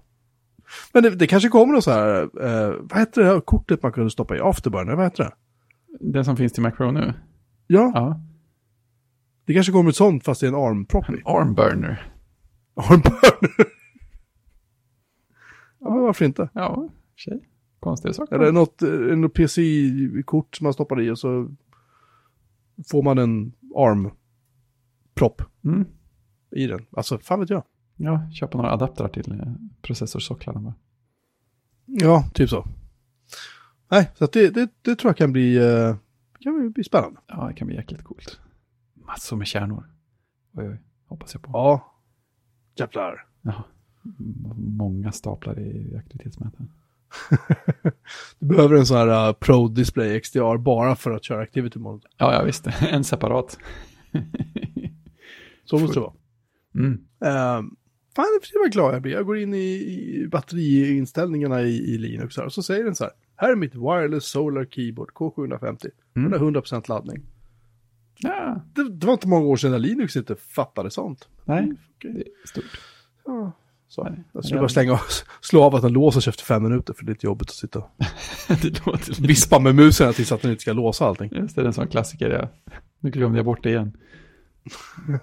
[0.92, 3.92] Men det, det kanske kommer något så här, eh, vad heter det här kortet man
[3.92, 4.40] kunde stoppa i?
[4.40, 5.32] Afterburner, vad heter det?
[6.00, 7.14] Den som finns till Mac Pro nu.
[7.66, 8.20] Ja, Ja.
[9.50, 11.22] Det kanske kommer ett sånt fast det är en armpropp i.
[11.24, 12.12] Armburner.
[12.74, 13.66] Armburner.
[15.80, 16.48] ja, men varför inte?
[16.54, 17.48] Ja, tjej.
[17.80, 18.34] Konstiga saker.
[18.36, 21.48] Eller något, eh, något PCI-kort som man stoppar i och så
[22.90, 25.84] får man en armpropp Mm.
[26.50, 26.86] i den.
[26.90, 27.62] Alltså, fan vet jag.
[27.96, 30.74] Ja, köpa några adaptrar till eh, processorsocklarna bara.
[31.86, 32.66] Ja, typ så.
[33.90, 35.96] Nej, så det, det, det tror jag kan bli, eh,
[36.40, 37.20] kan bli spännande.
[37.26, 38.40] Ja, det kan bli jäkligt coolt.
[39.10, 39.84] Massor med kärnor.
[40.56, 41.50] Oj, oj, hoppas jag på.
[41.52, 41.94] Ja.
[42.76, 43.26] Jävlar.
[43.42, 43.64] Ja.
[44.56, 46.72] Många staplar i aktivitetsmätaren.
[48.38, 52.06] Du behöver en sån här uh, Pro Display XDR bara för att köra Activity Mode.
[52.16, 52.66] Ja, ja visst.
[52.80, 53.58] En separat.
[55.64, 56.12] Så måste det vara.
[56.74, 56.92] Mm.
[56.92, 57.76] Um,
[58.16, 59.12] fan, det var glad jag blir.
[59.12, 63.04] Jag går in i, i batteriinställningarna i, i Linux här, och så säger den så
[63.04, 63.12] här.
[63.36, 65.86] Här är mitt Wireless Solar Keyboard K750.
[66.16, 66.30] Mm.
[66.30, 67.22] Den har 100% laddning.
[68.22, 71.28] Ja, Det, det var inte många år sedan Linux inte fattade sånt.
[71.44, 72.12] nej, Okej.
[72.14, 72.80] det är stort.
[73.26, 73.52] Ja,
[73.88, 74.04] så.
[74.04, 75.00] Nej, Jag skulle bara slänga,
[75.40, 77.54] slå av att den låser sig efter fem minuter för det är lite jobbigt att
[77.54, 77.90] sitta och
[79.20, 81.30] vispa med musen tills att den inte ska låsa allting.
[81.34, 82.30] Just det, det är en sån klassiker.
[82.30, 82.48] Ja.
[83.00, 83.96] Nu glömde jag bort det igen.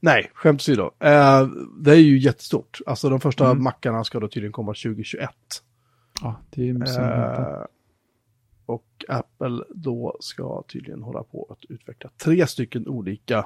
[0.00, 0.82] Nej, skämt åsido.
[1.00, 1.48] Eh,
[1.80, 2.78] det är ju jättestort.
[2.86, 3.62] Alltså de första Mm.
[3.64, 5.30] mackarna ska då tydligen komma 2021.
[6.22, 7.64] Ja, det är ju Eh,
[8.70, 13.38] och Apple då ska tydligen hålla på att utveckla tre stycken olika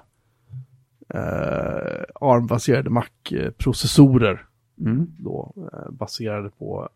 [1.09, 4.47] eh, ARM-baserade Mac-processorer.
[4.81, 5.07] mm.
[5.19, 6.89] Då eh, baserade på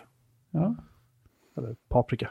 [0.50, 0.76] Ja,
[1.56, 2.30] Eller paprika.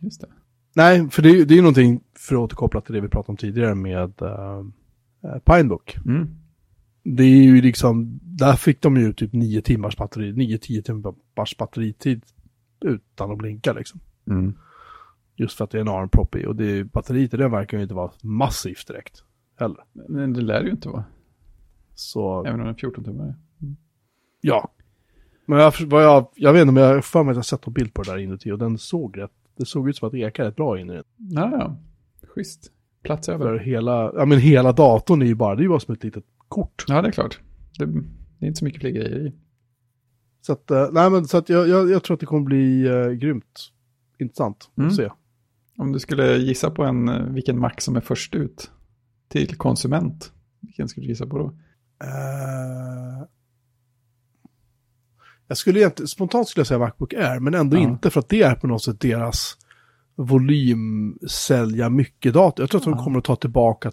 [0.00, 0.28] just det.
[0.74, 3.32] Nej, för det, är det är ju någonting för att återkoppla till det vi pratade
[3.32, 5.96] om tidigare med uh, Pinebook.
[6.06, 6.28] Mm.
[7.02, 12.24] Det är ju liksom, där fick de ju typ 9 timmars batteri, 9-10 timmars batteritid
[12.80, 14.00] utan att blinka liksom.
[14.26, 14.58] Mm.
[15.36, 17.82] Just för att det är en ARM-prop i och det batteriet i den verkar ju
[17.82, 19.24] inte vara massivt direkt
[19.58, 19.84] heller.
[20.08, 21.04] Men det lär ju inte vara,
[21.94, 23.34] Så, även om den är 14 tummare.
[24.40, 24.72] ja.
[25.46, 27.72] Men jag, vad jag, jag vet inte, men jag för mig att jag sett en
[27.72, 30.18] bild på det där inuti och den såg rätt, det såg ut som att det
[30.18, 31.04] ekade rätt bra in i den.
[31.16, 31.76] Ja, ja.
[32.28, 32.72] Schysst.
[33.02, 33.58] Plats För över.
[33.58, 36.24] hela, ja men hela datorn är ju bara, det är ju bara som ett litet
[36.48, 36.84] kort.
[36.88, 37.40] Ja, det är klart.
[37.78, 39.32] Det, det är inte så mycket fler grejer i.
[40.40, 42.88] Så att, eh, nej men så att jag, jag, jag tror att det kommer bli
[42.88, 43.60] uh, grymt
[44.22, 44.88] intressant Mm.
[44.88, 45.10] att se.
[45.76, 48.70] Om du skulle gissa på en, eh, vilken Mac som är först ut
[49.28, 51.44] till konsument, vilken skulle du gissa på då?
[52.04, 53.26] Eh,
[55.46, 57.80] jag skulle egentligen, spontant skulle jag säga Macbook Air, men ändå Ja.
[57.80, 59.56] inte för att det är på något sätt deras
[60.16, 62.62] volym sälja mycket dator.
[62.62, 63.04] Jag tror att de Ja.
[63.04, 63.92] kommer att ta tillbaka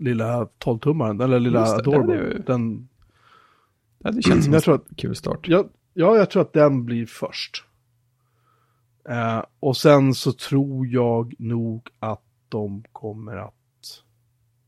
[0.00, 2.14] lilla 12-tummaren, eller lilla det, det Adorable.
[2.16, 2.88] hade ju- Den,
[3.98, 5.48] det känns som jag en kul start.
[5.48, 5.64] ja,
[5.94, 7.64] ja, jag tror att den blir först.
[9.08, 14.02] Eh, och sen så tror jag nog att de kommer att,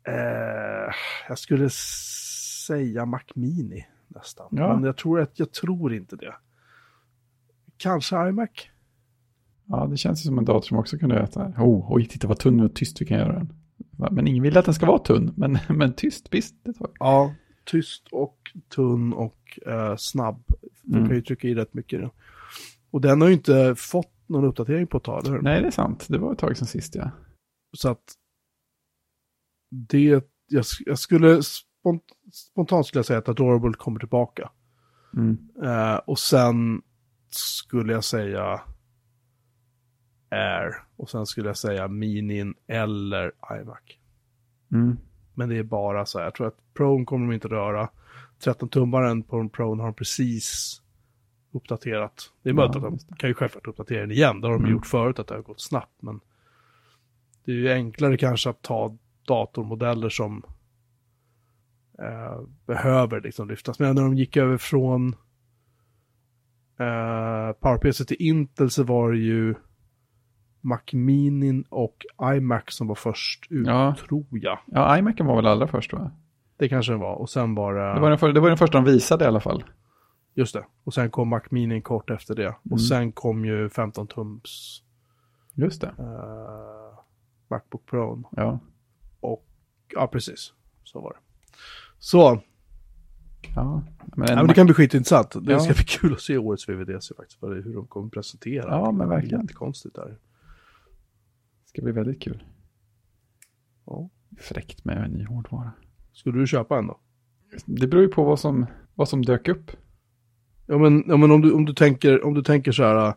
[0.08, 0.94] eh,
[1.28, 1.70] jag skulle
[2.66, 4.46] säga Mac Mini nästan.
[4.50, 4.74] Ja.
[4.74, 6.34] Men jag tror, att, jag tror inte det.
[7.76, 8.50] Kanske iMac?
[9.66, 11.54] Ja, det känns ju som en dator som också kunde här.
[11.58, 13.52] Oh, oj, titta vad tunn och tyst vi kan göra den.
[14.10, 17.34] Men ingen vill att den ska vara tunn, men, men tyst, visst, det tar Ja,
[17.64, 18.38] tyst och
[18.74, 20.44] tunn och eh, snabb.
[20.82, 21.08] Du Mm.
[21.08, 22.10] kan ju trycka i rätt mycket.
[22.94, 25.38] Och den har ju inte fått någon uppdatering på ett tag, eller?
[25.38, 26.06] Nej, det är sant.
[26.08, 27.10] Det var ett tag sedan sist, ja.
[27.76, 28.14] Så att
[29.70, 34.50] det, jag, jag skulle spont, spontant skulle jag säga att Adorable kommer tillbaka.
[35.16, 35.38] Mm.
[35.62, 36.82] Eh, och sen
[37.30, 38.60] skulle jag säga
[40.30, 40.74] Air.
[40.96, 43.98] Och sen skulle jag säga Minin eller iMac.
[44.72, 44.96] Mm.
[45.34, 47.88] Men det är bara så här, jag tror att Pro kommer de inte röra.
[48.44, 50.80] 13-tummaren på Pro har de precis
[51.54, 52.32] uppdaterat.
[52.42, 54.40] Det är möjligt Ja, att de kan ju självklart uppdatera den igen.
[54.40, 54.72] Det har de Mm.
[54.72, 56.02] gjort förut, att det har gått snabbt.
[56.02, 56.20] Men
[57.44, 58.96] det är ju enklare kanske att ta
[59.28, 60.42] datormodeller som
[61.98, 63.78] eh, behöver liksom lyftas.
[63.78, 65.08] Men när de gick över från
[66.78, 69.54] eh, PowerPC till Intel så var det ju
[70.60, 73.94] Mac Mini och iMac som var först ut, Ja.
[74.08, 74.58] tror jag.
[74.66, 76.10] Ja, iMacen var väl allra först, va?
[76.56, 77.14] Det kanske den var.
[77.14, 77.94] Och sen var det...
[77.94, 79.64] Det var, den för, det var den första de visade i alla fall.
[80.34, 80.64] Just det.
[80.84, 82.46] Och sen kom Mac Mini kort efter det.
[82.46, 82.56] Mm.
[82.70, 84.80] Och sen kom ju 15-tums
[85.54, 85.94] Just det.
[85.98, 86.98] eh,
[87.48, 88.22] Macbook Pro.
[88.36, 88.58] Ja.
[89.20, 89.46] Och
[89.88, 90.52] ja, precis.
[90.84, 91.18] Så var det.
[91.98, 92.42] Så,
[93.56, 93.82] Ja,
[94.16, 95.30] men, ja, en men det kan bli skitintressant.
[95.46, 95.60] Det Ja.
[95.60, 97.40] ska bli kul att se årets VVDC faktiskt.
[97.40, 98.68] Det, hur de kommer presentera.
[98.70, 99.40] Ja, men Det är verkligen.
[99.40, 100.18] Jättekonstigt där.
[101.66, 102.44] ska bli väldigt kul.
[103.86, 104.08] Ja.
[104.38, 105.72] Fräckt med en ny hårdvara.
[106.12, 106.98] Skulle du köpa en då?
[107.64, 109.70] Det beror ju på vad som, vad som dök upp.
[110.66, 113.08] Ja men, ja, men om, du, om, du tänker, om du tänker så här.
[113.08, 113.14] äh,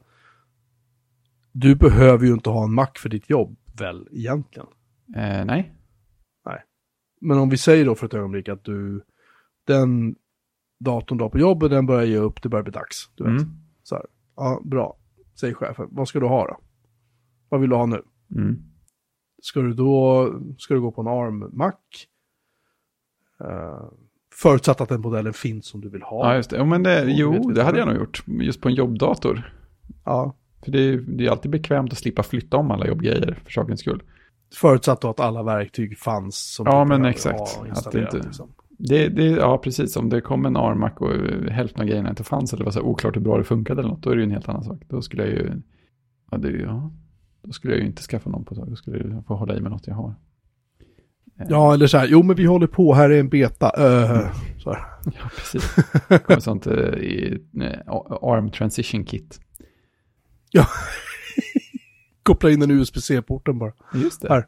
[1.51, 4.67] Du behöver ju inte ha en Mac för ditt jobb, väl, egentligen.
[5.15, 5.73] Eh, nej.
[7.21, 9.03] Men om vi säger då för ett ögonblick att du,
[9.67, 10.15] den
[10.79, 13.09] datorn du har på jobbet, den börjar ge upp, det börjar bli dags.
[13.15, 13.41] Du vet.
[13.41, 13.49] Mm.
[13.83, 14.97] Så här, ja, bra.
[15.39, 16.57] Säg chefen, vad ska du ha då?
[17.49, 18.01] Vad vill du ha nu?
[18.35, 18.55] Mm.
[19.41, 21.73] Ska du då, ska du gå på en ARM-Mac?
[23.41, 23.89] Uh,
[24.41, 26.29] förutsatt att den modellen finns som du vill ha.
[26.29, 26.57] Ja, just det.
[26.57, 28.23] Jo, men det, Jo, det hade jag nog gjort.
[28.27, 29.53] Just på en jobbdator.
[30.05, 33.51] Ja, För det är, det är alltid bekvämt att slippa flytta om alla jobbgrejer för
[33.51, 34.03] sakens skull.
[34.55, 37.39] förutsatt då att alla verktyg fanns som Ja, men exakt.
[37.71, 38.49] Att det inte- liksom.
[38.79, 39.95] Det, det, ja, precis.
[39.97, 42.81] Om det kom en ARMAC och eh, hälften av grejerna inte fanns eller var så
[42.81, 44.81] oklart hur bra det funkade eller något, då är det ju en helt annan sak.
[44.89, 45.51] Då skulle jag ju,
[46.31, 46.91] ja, det, ja,
[47.43, 48.69] då skulle jag ju inte skaffa någon på ett tag.
[48.69, 50.15] Då skulle jag få hålla i med något jag har.
[51.39, 53.65] Eh, Ja, eller så här, jo men vi håller på, här är en beta.
[53.77, 54.27] Uh,
[54.57, 54.83] så här.
[55.05, 55.75] ja precis.
[56.07, 59.39] Det kommer sånt eh, i eh, ARM Transition Kit.
[62.23, 63.73] Koppla in den USB-C-porten bara.
[63.93, 64.29] Just det.
[64.29, 64.47] Här.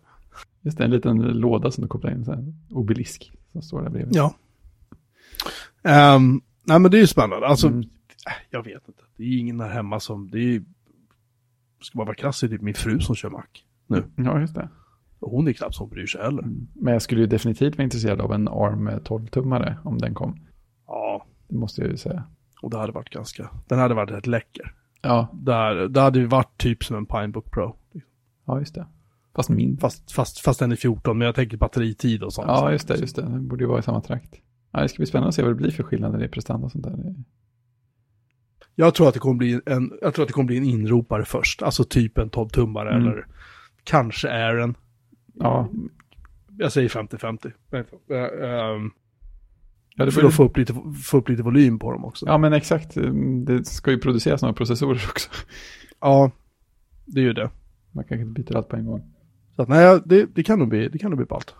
[0.62, 4.16] Just det, en liten låda som du kopplar in, här, obelisk, som står där bredvid.
[4.16, 4.34] Ja.
[5.84, 7.48] Ehm, nej men det är ju spännande.
[7.48, 7.90] Alltså, Mm.
[8.50, 9.02] jag vet inte.
[9.18, 10.64] Det är ju ingen där hemma som, det är ju,
[11.82, 13.44] ska man vara krass, det är typ min fru som kör Mac.
[14.16, 14.70] Ja, just det.
[15.20, 16.46] Och hon är knappt som bryr sig heller.
[16.74, 20.40] Men jag skulle ju definitivt vara intresserad av en ARM 12-tummare om den kom.
[20.88, 22.24] Ja, Det måste jag ju säga.
[22.62, 24.74] och det hade varit ganska, den hade varit rätt läcker.
[25.02, 27.76] Ja, Där, där hade det varit typ som en Pinebook Pro.
[28.46, 28.86] ja just det.
[29.36, 29.78] Fast min.
[29.78, 32.48] Fast, fast, fast den är 14, men jag tänker batteritid och sånt.
[32.48, 33.22] Ja, just det, just det.
[33.22, 34.36] Den borde ju vara i samma trakt.
[34.72, 36.72] Ja, det ska bli spännande att se vad det blir för skillnader i prestanda och
[36.72, 37.16] sånt där.
[38.76, 41.26] Jag tror att det kommer bli en, jag tror att det kommer bli en inropare
[41.26, 41.62] först.
[41.64, 43.02] Alltså typ en 12-tummare Mm.
[43.08, 43.26] eller
[43.84, 44.76] kanske Aaron.
[45.40, 45.70] Ja,
[46.58, 47.52] Jag säger 50-50.
[47.70, 48.92] Men, äh, ehm,
[49.96, 50.74] ja, det för att få upp, lite,
[51.04, 52.26] få upp lite volym på dem också.
[52.26, 52.98] ja men exakt.
[53.46, 55.30] Det ska ju produceras några processorer också.
[56.00, 56.32] Ja,
[57.06, 57.50] det är ju det.
[57.92, 59.04] Man kanske inte byter allt på en gång.
[59.56, 61.56] Så att, nej, det, det kan nog bli, det kan nog bli ballt.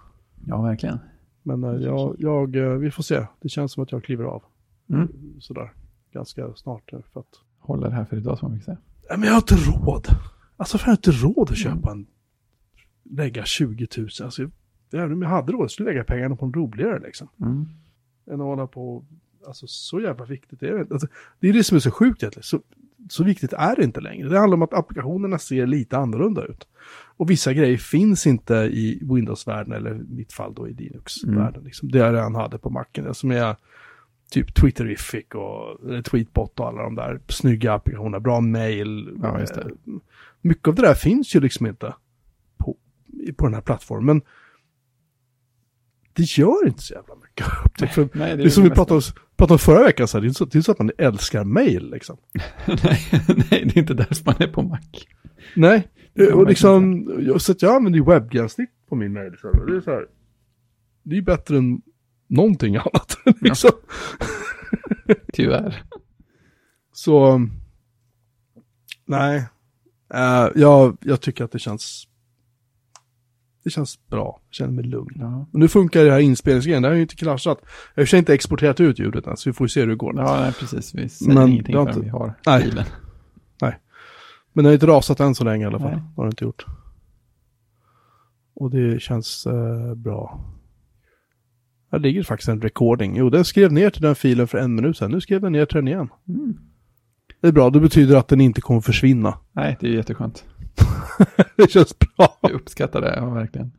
[0.48, 1.00] Ja, verkligen.
[1.44, 3.26] Men äh, jag, jag, eh, vi får se.
[3.42, 4.44] Det känns som att jag kliver av.
[4.90, 5.08] Mm.
[5.40, 5.72] Sådär,
[6.14, 6.94] ganska snart.
[6.94, 7.26] eh, För att...
[7.60, 8.78] Håller här för idag som man fick säga.
[9.10, 10.08] Nej, men jag har inte råd.
[10.58, 12.08] Alltså för jag har inte råd att köpa en,
[13.10, 14.08] lägga 20 000.
[14.24, 14.50] Alltså,
[14.94, 17.28] även om jag hade råd skulle jag lägga pengarna på en roligare liksom.
[17.42, 17.68] Mm.
[18.28, 19.06] än att hålla på,
[19.48, 20.92] alltså så jävla viktigt är det.
[20.92, 21.08] Alltså,
[21.40, 22.44] det är det som är så sjukt egentligen.
[22.44, 22.62] Så,
[23.10, 24.30] så viktigt är det inte längre.
[24.30, 26.68] Det handlar om att applikationerna ser lite annorlunda ut.
[27.18, 31.64] Och vissa grejer finns inte i Windows-världen, eller i mitt fall då i Linux-världen.
[31.64, 31.92] Liksom.
[31.92, 33.56] Det jag redan hade på Macen, det som är
[34.32, 39.18] typ Twitterific och eller Tweetbot och alla de där snygga applikationerna, bra mail.
[39.22, 39.62] Ja, det.
[39.62, 39.68] Eh,
[40.42, 41.94] Mycket av det där finns ju liksom inte
[43.38, 44.22] på, den här plattformen.
[46.14, 47.92] Det gör inte så jävla mycket.
[47.94, 48.86] För Nej, det är som vi mesta.
[48.86, 49.02] pratade om,
[49.38, 51.44] pratade om förra veckan, så här, det, är så, det är så att man älskar
[51.44, 52.18] mail liksom.
[52.68, 54.80] nej, nej, det är inte därför man är på Mac.
[55.56, 57.08] Nej, Det och liksom,
[57.40, 59.38] så att jag använder ju webbgränssnitt på min mail.
[59.42, 60.06] Så här, det är så här,
[61.04, 61.82] det är bättre än
[62.28, 63.18] någonting annat.
[63.42, 63.72] liksom.
[65.34, 65.84] Tyvärr.
[66.94, 67.48] Så,
[69.06, 69.46] nej,
[70.14, 72.08] Eh, jag, jag tycker att det känns,
[73.64, 75.16] det känns bra, jag känner mig lugn.
[75.20, 75.48] Ja.
[75.54, 77.58] Nu funkar det här inspelningsgrejen, det har ju inte kraschat.
[77.96, 79.88] Jag har i och inte exporterat ut ljudet än, så vi får ju se hur
[79.88, 80.14] det går.
[80.18, 80.96] ja, nej, precis.
[80.96, 82.64] Vi säger Men ingenting förrän inte- vi har Nej.
[82.64, 82.86] filen.
[84.54, 85.92] Men det har inte rasat än så länge i alla fall.
[85.92, 86.00] Nej.
[86.00, 86.66] Det har det inte gjort.
[88.56, 90.40] Och det känns eh, bra.
[91.92, 93.16] Här ligger faktiskt en recording.
[93.16, 95.12] Jo, den skrev ner till den filen för en minut sedan.
[95.12, 96.10] Nu skrev den ner till den igen.
[96.28, 96.58] Mm.
[97.42, 99.38] Det är bra, det betyder att den inte kommer försvinna.
[99.52, 100.44] Nej, det är jätteskönt.
[101.56, 102.38] det känns bra.
[102.42, 103.72] Jag uppskattar det, ja, verkligen.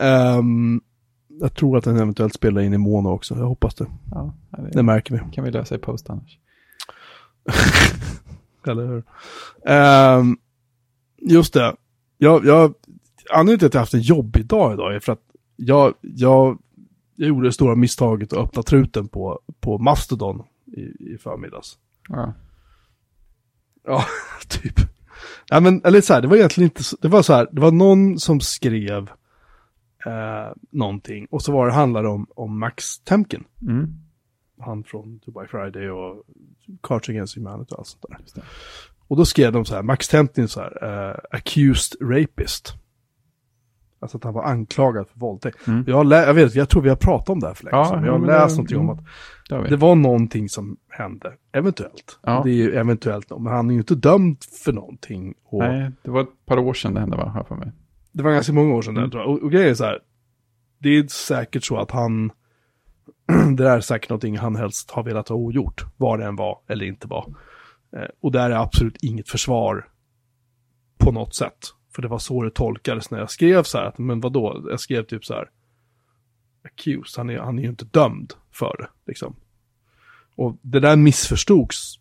[0.00, 0.80] Ehm,
[1.28, 3.34] jag tror att den eventuellt spelar in i mono också.
[3.34, 3.86] Jag hoppas det.
[4.10, 5.32] Ja, det Det märker vi.
[5.32, 6.38] kan vi lösa i post annars.
[8.66, 9.04] Eller hur?
[9.66, 10.38] Ehm,
[11.16, 11.76] just det.
[12.18, 12.74] Jag, jag,
[13.32, 15.22] anledningen till att jag haft en jobbig dag idag är för att
[15.56, 16.58] jag, jag,
[17.14, 20.80] jag gjorde det stora misstaget att öppna truten på, på Mastodon i,
[21.14, 21.78] i förmiddags.
[22.08, 22.32] Ja.
[23.84, 24.04] Ja,
[24.48, 24.80] typ.
[25.48, 27.72] Ja, men, eller så här, det var egentligen inte, det var så här, det var
[27.72, 29.10] någon som skrev
[30.06, 33.44] eh, någonting och så var det handlade om, om Max Temkin.
[33.62, 33.86] Mm.
[34.60, 36.24] Han från Dubai Friday och
[36.82, 38.04] Cards Against Humanity och allt sånt
[38.34, 38.44] där.
[39.08, 42.74] Och då skrev de så här, Max Temkin så här, eh, accused rapist.
[44.00, 45.66] Alltså att han var anklagad för våldtäkt.
[45.66, 45.84] Mm.
[45.86, 48.06] Jag, jag vet, jag tror vi har pratat om det här för länge Ja.
[48.06, 48.98] Jag har läst det- någonting om att
[49.48, 52.18] Det det var någonting som hände, eventuellt.
[52.22, 52.40] Ja.
[52.44, 55.34] Det är ju eventuellt, men han är ju inte dömd för någonting.
[55.44, 57.44] Och Nej, det var ett par år sedan det hände, va?
[57.48, 57.72] För mig.
[58.12, 59.04] Det var ganska många år sedan Mm.
[59.04, 59.30] det, tror jag.
[59.32, 59.98] Och, och grejen är så här,
[60.78, 62.30] det är säkert så att han,
[63.56, 66.58] det där är säkert någonting han helst har velat ha ogjort, vad det än var
[66.68, 67.34] eller inte var.
[67.96, 69.88] Eh, och där är absolut inget försvar
[70.98, 71.58] på något sätt.
[71.96, 74.80] För det var så det tolkades när jag skrev så här, att, men vadå, jag
[74.80, 75.48] skrev typ så här,
[76.64, 79.36] accused, han är, han är ju inte dömd för det, liksom.
[80.36, 81.94] Och det där missförstods,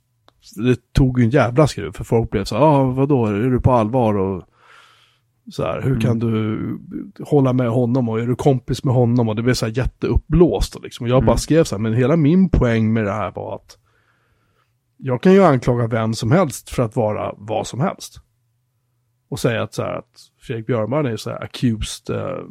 [0.56, 3.62] det tog ju en jävla skruv, för folk blev så här, ah, vadå, är du
[3.62, 4.44] på allvar och
[5.52, 6.60] så här, hur kan du
[7.20, 10.82] hålla med honom och är du kompis med honom och det blev så här jätteuppblåst
[10.84, 11.04] liksom.
[11.04, 11.38] Och jag bara Mm.
[11.38, 13.78] skrev så här, men hela min poäng med det här var att
[14.98, 18.22] jag kan ju anklaga vem som helst för att vara vad som helst.
[19.36, 22.44] Och säga att så här att Fredrik Björman är så här accused eh,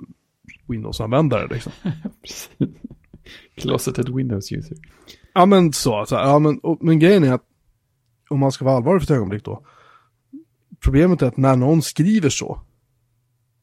[0.66, 1.72] Windows-användare liksom.
[3.57, 4.76] Closeted Windows user.
[5.35, 7.45] Ja men så, så här, ja, men, och, men grejen är att
[8.30, 9.66] om man ska vara allvarlig för ett ögonblick då.
[10.80, 12.61] Problemet är att när någon skriver så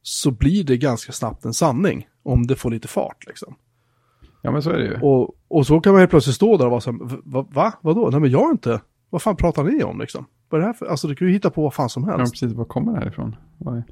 [0.02, 3.56] så blir det ganska snabbt en sanning om det får lite fart liksom.
[4.42, 5.00] Ja, men så är det ju.
[5.02, 7.74] Och, och så kan man helt plötsligt stå där och vara så här, va, va?
[7.82, 8.10] Vadå?
[8.10, 10.26] Nej men jag är inte, vad fan pratar ni om liksom?
[10.52, 12.18] Vad är det här för, alltså du kan ju hitta på vad fan som Ja,
[12.18, 12.34] helst.
[12.34, 12.54] precis.
[12.54, 13.36] Var kommer det här ifrån?
[13.66, 13.84] Är-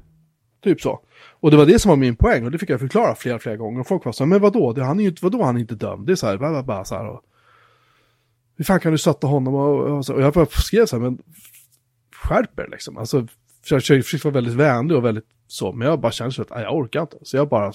[0.62, 1.00] Typ så.
[1.30, 3.56] Och det var det som var min poäng och det fick jag förklara flera, flera
[3.56, 3.80] gånger.
[3.80, 4.72] Och folk var så här, men vadå?
[4.72, 6.06] Det, han är ju vadå han är inte dömd?
[6.06, 7.08] Det är så här, bara, bara så här.
[7.08, 7.20] Och,
[8.56, 9.54] hur fan kan du stötta honom?
[9.54, 11.18] Och, och, så, och jag bara skrev så här, men
[12.14, 12.96] skärp er liksom.
[12.96, 13.26] Alltså,
[13.70, 16.62] jag försökte vara väldigt vänlig och väldigt så, men jag bara kände så att nej,
[16.62, 17.16] jag orkar inte.
[17.22, 17.72] Så jag bara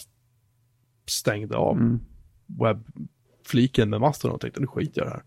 [1.07, 1.99] stängde av Mm.
[2.45, 5.23] webbfliken med Mastodon och tänkte nu skiter jag i det här.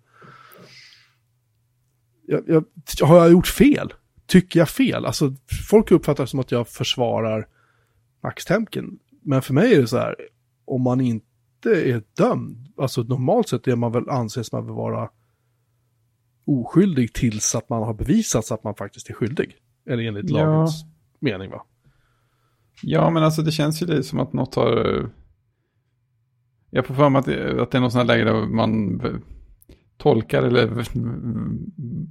[2.29, 2.64] Jag,
[3.01, 3.93] jag, har jag gjort fel?
[4.26, 5.07] Tycker jag fel?
[5.07, 5.35] Alltså,
[5.70, 7.49] folk uppfattar det som att jag försvarar
[8.22, 8.99] Max Temkin.
[9.22, 10.16] Men för mig är det så här,
[10.64, 11.31] om man inte
[11.70, 15.11] är dömd, alltså normalt sett är man väl, anses man vara
[16.47, 19.57] oskyldig tills att man har bevisats att man faktiskt är skyldig.
[19.87, 20.37] Eller enligt Ja.
[20.37, 20.85] lagens
[21.20, 21.62] mening va?
[22.83, 25.11] Ja, men alltså det känns ju lite som att något har...
[26.70, 29.01] Jag får för mig att det, att det är någon sån här läge där man
[29.99, 30.84] tolkar eller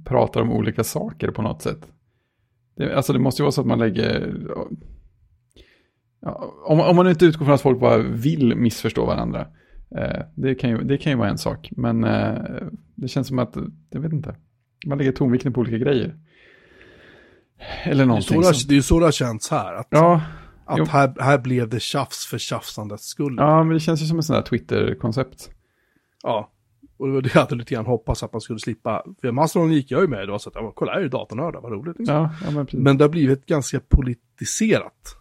[0.04, 1.88] pratar om olika saker på något sätt.
[2.76, 4.34] Det, alltså det måste ju vara så att man lägger...
[6.20, 9.46] Ja, om, om man inte utgår från att folk bara vill missförstå varandra.
[9.96, 12.34] Eh, det, kan ju, det kan ju vara en sak, men eh,
[12.94, 13.56] det känns som att,
[13.90, 14.36] jag vet inte,
[14.86, 16.16] man lägger tonvikten på olika grejer.
[17.84, 18.42] Eller Det är, någonting.
[18.42, 19.74] så det, som- det är ju så det har känts här.
[19.74, 20.22] Att, Ja,
[20.76, 20.82] jo.
[20.82, 23.34] att här, här blev det tjafs för tjafsandets skull.
[23.38, 25.50] Ja, men det känns ju som ett sånt här Twitter-koncept.
[26.22, 26.50] Ja.
[26.98, 29.04] Och det var det jag hade lite grann hoppats att man skulle slippa.
[29.20, 31.72] För Mastodon gick jag ju med då, så att ja, kolla här är datornördar, vad
[31.72, 31.98] roligt.
[31.98, 32.14] Liksom.
[32.14, 32.80] Ja, ja men precis.
[32.80, 35.16] Men det har blivit ganska politiserat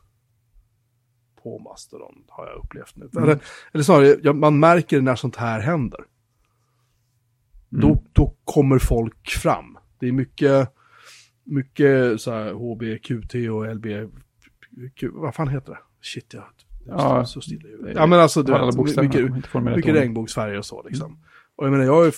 [1.43, 3.09] på Mastodon, har jag upplevt nu.
[3.11, 3.23] Mm.
[3.23, 3.39] Eller,
[3.71, 5.99] eller snarare, man märker när sånt här händer.
[7.71, 7.82] Mm.
[7.82, 9.78] Då, då kommer folk fram.
[9.99, 10.73] Det är mycket,
[11.43, 13.86] mycket så här HB, QT och LB,
[14.95, 15.80] Q, vad fan heter det?
[16.01, 16.43] Shit, jag
[16.88, 17.69] Ja, så stilla.
[17.95, 19.32] Ja, men alltså, du vet, mycket,
[19.75, 21.17] mycket regnbågsfärger och så liksom.
[21.58, 22.12] Och jag menar, jag har ju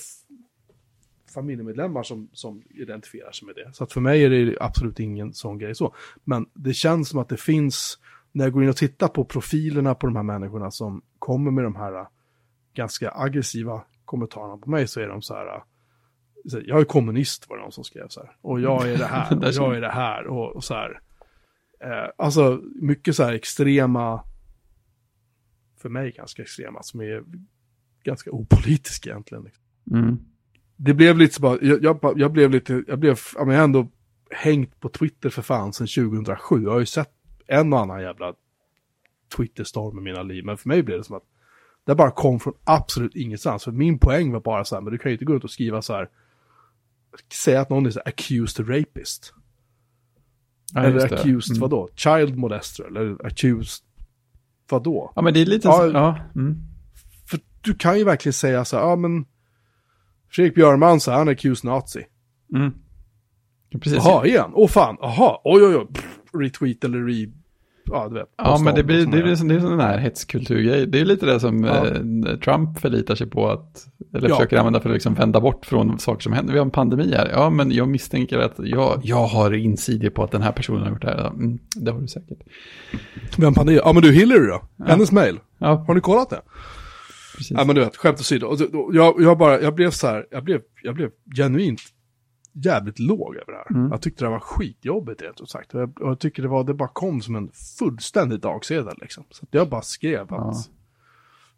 [1.33, 3.73] familjemedlemmar som, som identifierar sig med det.
[3.73, 5.95] Så att för mig är det absolut ingen sån grej så.
[6.23, 7.99] Men det känns som att det finns,
[8.31, 11.63] när jag går in och tittar på profilerna på de här människorna som kommer med
[11.63, 12.07] de här äh,
[12.73, 15.63] ganska aggressiva kommentarerna på mig så är de äh, så här,
[16.43, 18.35] jag är kommunist var det någon som skrev så här.
[18.41, 21.01] Och jag är det här, och jag är det här och, och så här.
[21.83, 24.23] Eh, alltså mycket så här extrema,
[25.81, 27.23] för mig ganska extrema, som är
[28.09, 29.43] ganska opolitiska egentligen.
[29.43, 29.63] liksom.
[29.91, 30.17] Mm.
[30.77, 33.59] Det blev lite så bara, jag, jag, jag blev lite, jag blev, ja, men jag
[33.59, 33.87] har ändå
[34.31, 36.63] hängt på Twitter för fan sedan 2007.
[36.63, 37.11] Jag har ju sett
[37.47, 38.33] en och annan jävla
[39.37, 41.23] Twitter-storm i mina liv, men för mig blev det som att
[41.85, 43.63] det bara kom från absolut ingenstans.
[43.63, 45.51] För min poäng var bara så här, men du kan ju inte gå ut och
[45.51, 46.09] skriva så här,
[47.33, 49.33] säga att någon är så här accused rapist.
[50.73, 51.61] Ja, eller accused Mm.
[51.61, 51.89] vadå?
[51.95, 53.85] Child molester, eller accused
[54.69, 55.11] vadå?
[55.15, 56.19] Ja, men det är lite Ja, så, ja.
[56.35, 56.57] Mm.
[57.69, 59.25] Du kan ju verkligen säga så här, ja men
[60.31, 62.05] Fredrik Björman så här, han är accused nazi.
[62.55, 62.71] Mm.
[63.69, 63.99] Ja, Precis.
[64.05, 64.51] Jaha, igen?
[64.53, 67.31] Åh fan, jaha, oj oj oj, Pff, retweet eller re...
[67.91, 68.29] Ja, du vet.
[68.37, 70.87] Ja, men det blir, det blir, det är sån här hetskulturgrej.
[70.87, 71.85] Det är lite det som Ja.
[71.87, 74.35] eh, Trump förlitar sig på att, eller Ja.
[74.35, 76.53] försöker använda för att liksom vända bort från saker som händer.
[76.53, 77.29] Vi har en pandemi här.
[77.33, 80.89] Ja, men jag misstänker att jag, jag har insider på att den här personen har
[80.89, 81.17] gjort det här.
[81.17, 82.39] Ja, Mm, det har du säkert.
[83.37, 83.79] Vem pandemi?
[83.83, 84.61] Ja men du, Hillary då?
[84.85, 85.39] Hennes mail.
[85.57, 86.41] Ja, Har ni kollat det?
[87.39, 87.57] Precis.
[87.57, 88.47] Ja men du vet, skämt åsido.
[88.47, 91.81] Och Jag, jag bara, jag blev så här, jag blev, jag blev genuint
[92.53, 93.71] jävligt låg över det här.
[93.79, 93.91] Mm.
[93.91, 95.73] Jag tyckte det var skitjobbigt rent ut sagt.
[95.73, 99.23] Och jag, och jag tycker det var, det bara kom som en fullständig dagsedel liksom.
[99.29, 100.53] Så att jag bara skrev att, Ja.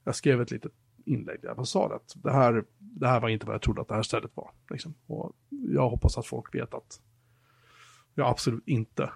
[0.03, 0.71] jag skrev ett litet
[1.05, 3.82] inlägg där jag bara sa att det här, det här var inte vad jag trodde
[3.82, 4.51] att det här stället var.
[4.69, 4.93] Liksom.
[5.07, 6.99] Och jag hoppas att folk vet att
[8.15, 9.09] jag absolut inte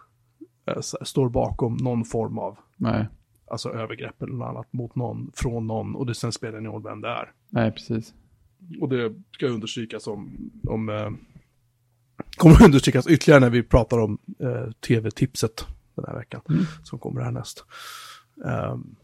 [0.78, 3.08] s- står bakom någon form av Nej,
[3.48, 6.84] alltså övergrepp eller något annat mot någon, från någon och det sen spelar ingen roll
[6.84, 7.32] vem det är.
[7.50, 8.14] nej, precis.
[8.82, 11.10] Och det ska understrykas om, om eh,
[12.38, 15.66] kommer understrykas ytterligare när vi pratar om eh, tv-tipset
[15.96, 16.62] den här veckan, Mm.
[16.84, 17.66] som kommer härnäst.
[18.46, 18.96] Ehm,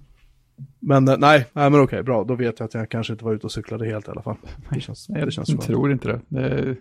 [0.80, 3.34] men eh, nej, nej men okej, bra, då vet jag att jag kanske inte var
[3.34, 4.38] ute och cyklade helt i alla fall.
[4.74, 5.68] Det känns, Nej, det känns jag skönt.
[5.68, 6.22] tror inte det.
[6.28, 6.76] det är,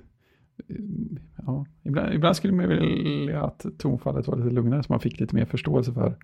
[1.47, 5.35] ja, ibland, ibland skulle man vilja att tonfallet var lite lugnare så man fick lite
[5.35, 6.17] mer förståelse för.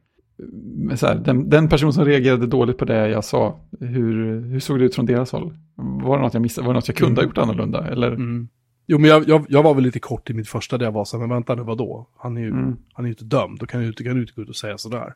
[0.97, 4.79] Så här, den, den person som reagerade dåligt på det jag sa, hur, hur såg
[4.79, 5.59] det ut från deras håll?
[5.75, 6.67] Var det något jag missade?
[6.67, 7.87] Var det något jag kunde ha gjort annorlunda?
[7.89, 8.09] Eller?
[8.13, 8.49] Mm.
[8.87, 11.05] Jo, men jag, jag, jag var väl lite kort i mitt första där jag var
[11.05, 12.09] så här, men vänta nu, vadå?
[12.17, 12.77] Han är ju, Mm.
[12.93, 14.57] han är ju inte dömd, då kan du inte, kan du inte gå ut och
[14.57, 15.15] säga sådär.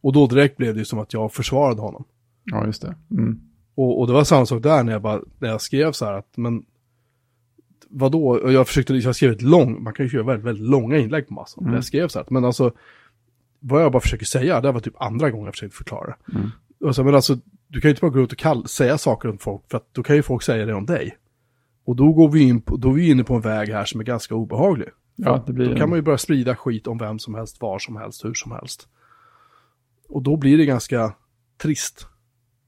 [0.00, 2.04] Och då direkt blev det ju som att jag försvarade honom.
[2.44, 2.94] Ja, just det.
[3.10, 3.40] Mm.
[3.74, 6.12] Och, och det var samma sak där när jag, bara, när jag skrev så här
[6.12, 6.64] att, men
[7.88, 8.50] vadå?
[8.50, 11.34] Jag försökte, jag skrev ett långt, man kan ju göra väldigt, väldigt långa inlägg på
[11.34, 11.64] massan.
[11.64, 11.74] Mm.
[11.74, 12.72] Jag skrev så här, men alltså,
[13.60, 16.16] vad jag bara försöker säga, det var typ andra gången jag försökte förklara.
[16.34, 16.50] Mm.
[16.80, 17.38] Och så, men alltså,
[17.68, 19.94] du kan ju inte bara gå ut och kall, säga saker om folk, för att
[19.94, 21.16] då kan ju folk säga det om dig.
[21.84, 24.00] Och då går vi in på, då är vi inne på en väg här som
[24.00, 24.88] är ganska obehaglig.
[25.16, 27.78] Ja, det blir Då kan man ju börja sprida skit om vem som helst, var
[27.78, 28.88] som helst, hur som helst.
[30.08, 31.14] Och då blir det ganska
[31.62, 32.06] trist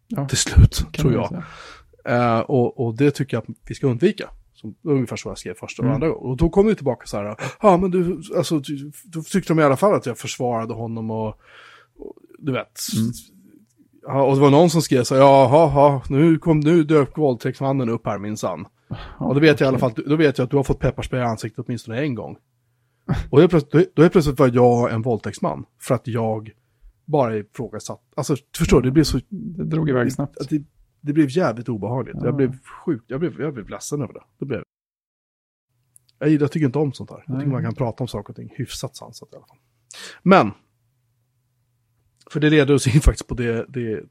[0.09, 1.43] Ja, till slut, tror jag.
[2.05, 4.31] Eh, och, och det tycker jag att vi ska undvika.
[4.61, 5.95] Som, ungefär så jag skrev första och Mm.
[5.95, 6.31] andra gången.
[6.31, 9.61] Och då kom det tillbaka så här, ja men du, alltså, du, då tyckte de
[9.61, 11.29] i alla fall att jag försvarade honom och,
[11.99, 12.79] och du vet.
[12.97, 13.13] Mm.
[14.03, 17.19] Ja, och det var någon som skrev så här, jaha, ja, nu, kom, nu dök
[17.19, 18.67] våldtäktsmannen upp här minsann.
[19.19, 21.21] Och då vet jag i alla fall, då vet jag att du har fått pepparspray
[21.21, 22.37] i ansiktet åtminstone en gång.
[23.31, 25.65] Och helt plötsligt, då helt plötsligt var jag en våldtäktsman.
[25.81, 26.51] För att jag
[27.05, 28.01] bara ifrågasatt.
[28.15, 29.19] Alltså, förstår du, det blev så...
[29.31, 30.51] Det drog iväg snabbt.
[30.51, 30.63] Det,
[31.01, 32.17] det blev jävligt obehagligt.
[32.19, 32.25] Ja.
[32.25, 34.23] Jag blev sjukt, jag blev, jag blev ledsen över det.
[34.39, 34.63] det blev...
[36.19, 37.25] jag, jag tycker inte om sånt här.
[37.27, 39.59] Jag tycker man kan prata om saker och ting hyfsat sansat i alla fall.
[40.23, 40.51] Men,
[42.31, 44.05] för det leder oss in faktiskt på det, det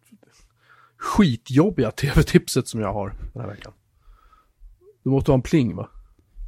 [0.97, 3.73] skitjobbiga tv-tipset som jag har den här veckan.
[5.03, 5.89] Du måste ha en pling va?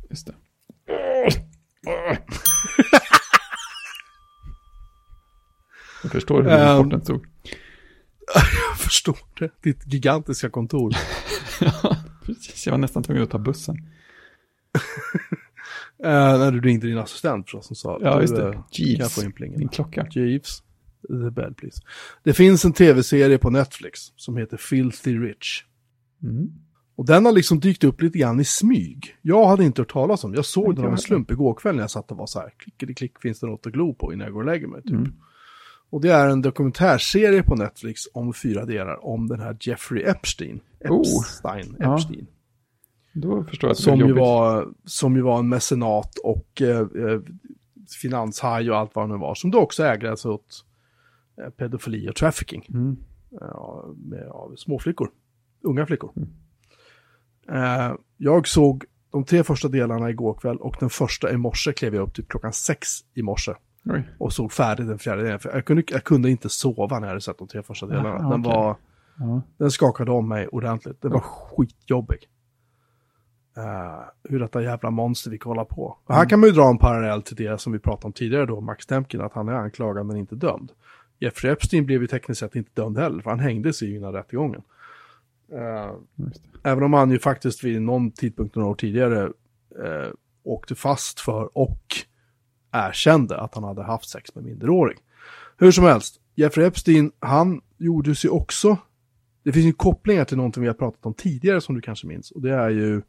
[0.09, 0.35] Just det.
[6.03, 6.59] Jag förstår hur Ehm.
[6.77, 7.25] rapporten stod.
[8.91, 9.51] Förstår det.
[9.61, 10.93] Ditt gigantiska kontor.
[11.61, 12.65] Ja, precis.
[12.65, 13.75] Jag var nästan tvungen att ta bussen.
[13.75, 13.83] Uh,
[16.39, 18.43] när du ringde din assistent förstås som sa Ja, just eh, det.
[18.43, 19.25] Jag Jeeves.
[19.39, 20.07] Min klocka.
[20.11, 20.63] Jeeves.
[21.07, 21.81] The bed please.
[22.23, 25.63] Det finns en tv-serie på Netflix som heter Filthy Rich.
[26.23, 26.49] Mm.
[26.95, 29.15] Och den har liksom dykt upp lite grann i smyg.
[29.21, 30.33] Jag hade inte hört talas om.
[30.33, 32.53] Jag såg den av en slump igår kväll när jag satt och var så här,
[32.95, 34.81] klick, finns det något att glo på innan jag går och lägger mig?
[34.81, 34.91] Typ.
[34.91, 35.13] Mm.
[35.91, 40.61] Och det är en dokumentärserie på Netflix om fyra delar om den här Jeffrey Epstein.
[40.79, 40.99] Oh.
[40.99, 41.75] Epstein.
[41.79, 41.95] Ja.
[41.95, 42.27] Epstein.
[43.13, 46.61] Då förstår jag att det Som blir ju, var, som ju var en mecenat och
[46.61, 47.21] eh, eh,
[48.01, 49.35] finanshaj och allt vad det nu var.
[49.35, 50.65] Som då också ägde sig åt
[51.41, 52.65] eh, pedofili och trafficking.
[52.69, 52.97] Mm.
[53.31, 55.09] Ja, med, av småflickor.
[55.61, 56.11] Unga flickor.
[56.15, 56.29] Mm.
[57.49, 61.95] Eh, jag såg de tre första delarna igår kväll och den första i morse klev
[61.95, 63.51] jag upp typ klockan sex i morse.
[63.85, 64.09] Oj.
[64.17, 65.39] Och såg färdigt den fjärde delen.
[65.39, 68.09] För jag, kunde, jag kunde inte sova när jag hade sett de tre första delarna.
[68.09, 68.53] Aha, den, okej.
[68.53, 68.75] var,
[69.19, 69.41] Ja.
[69.57, 71.01] den skakade om mig ordentligt.
[71.01, 72.29] Den var skitjobbig.
[73.57, 75.97] Eh, hur detta jävla monster vi hålla på.
[76.05, 78.45] Och här kan man ju dra en parallell till det som vi pratade om tidigare
[78.45, 80.71] då, Max Temkin, att han är anklagad men inte dömd.
[81.19, 84.61] Jeffrey Epstein blev ju tekniskt sett inte dömd heller, för han hängdes ju innan rättegången.
[85.47, 85.95] Det.
[86.63, 89.23] Även om han ju faktiskt vid någon tidpunkt några år tidigare
[89.83, 90.09] eh,
[90.43, 91.85] åkte fast för och
[92.71, 94.97] erkände att han hade haft sex med minderårig.
[95.57, 98.77] Hur som helst, Jeffrey Epstein, han gjorde sig också,
[99.43, 102.31] det finns ju kopplingar till någonting vi har pratat om tidigare som du kanske minns,
[102.31, 103.01] och det är ju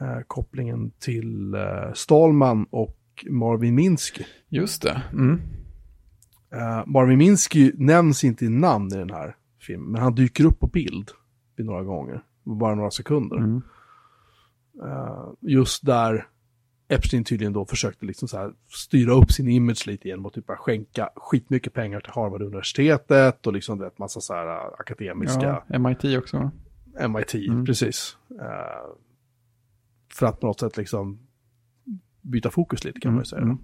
[0.00, 2.98] eh, kopplingen till eh, Stallman och
[3.30, 4.24] Marvin Minsky.
[4.48, 5.02] Just det.
[5.12, 5.40] Mm.
[6.52, 10.60] Eh, Marvin Minsky nämns inte i namn i den här filmen, men han dyker upp
[10.60, 11.10] på bild
[11.56, 13.36] vid några gånger, bara några sekunder.
[13.36, 13.62] Mm.
[14.84, 16.26] Eh, just där
[16.88, 20.46] Epstein tydligen då försökte liksom så här styra upp sin image lite genom att typ
[20.46, 25.78] bara skänka skitmycket pengar till Harvard-universitetet och liksom vet, massa så här eh, akademiska Ja,
[25.78, 26.50] MIT också.
[27.08, 27.64] MIT, Mm.
[27.64, 28.16] precis.
[28.30, 28.94] Eh,
[30.14, 31.18] för att på något sätt liksom
[32.22, 33.42] byta fokus lite kan man ju säga.
[33.42, 33.58] Mm.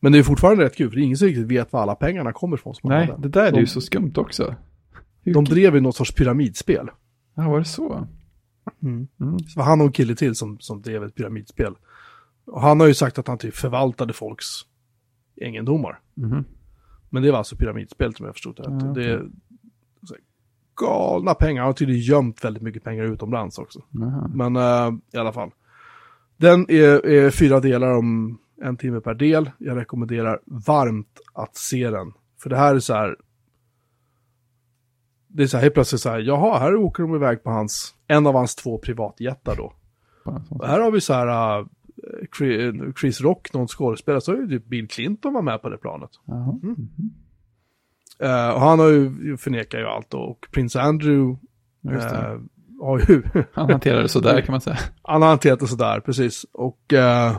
[0.00, 1.94] Men det är fortfarande rätt kul, för det är ingen som riktigt vet var alla
[1.94, 2.74] pengarna kommer ifrån.
[2.74, 3.22] Som Nej, hade.
[3.22, 4.54] det där är de, ju så skumt också.
[5.22, 6.88] Hur- de drev ju något sorts pyramidspel.
[7.34, 8.06] Ja, var det så?
[8.82, 9.08] Mm.
[9.48, 11.74] Så var han och en kille till som, som drev ett pyramidspel.
[12.46, 14.46] Och han har ju sagt att han typ förvaltade folks
[15.36, 16.00] egendomar.
[16.14, 16.44] Mhm.
[17.10, 18.62] Men det var alltså pyramidspel som jag förstod det.
[18.66, 19.28] Ja, det är
[20.80, 21.62] galna pengar.
[21.62, 23.82] Han har tydligen gömt väldigt mycket pengar utomlands också.
[23.90, 24.30] Jaha.
[24.34, 25.50] Men eh, i alla fall.
[26.36, 29.50] Den är, är fyra delar om en timme per del.
[29.58, 32.12] Jag rekommenderar varmt att se den.
[32.42, 33.16] För det här är så här.
[35.28, 36.18] Det är så här helt plötsligt så här.
[36.18, 39.72] Jaha, här åker de iväg på hans, en av hans två privatjättar då.
[40.50, 41.26] Och här har vi så här.
[41.26, 41.68] Chri-
[43.00, 46.10] Chris Rock, någon skådespelare, så är ju typ Bill Clinton var med på det planet.
[46.26, 46.58] Jaha.
[48.18, 50.14] Eh, och han har ju, förnekar ju allt.
[50.14, 51.36] Och Prince Andrew
[51.90, 52.38] eh,
[52.80, 54.76] har ju, Han hanterar det sådär kan man säga.
[55.02, 56.46] han har hanterat det sådär, precis.
[56.52, 57.36] Och eh,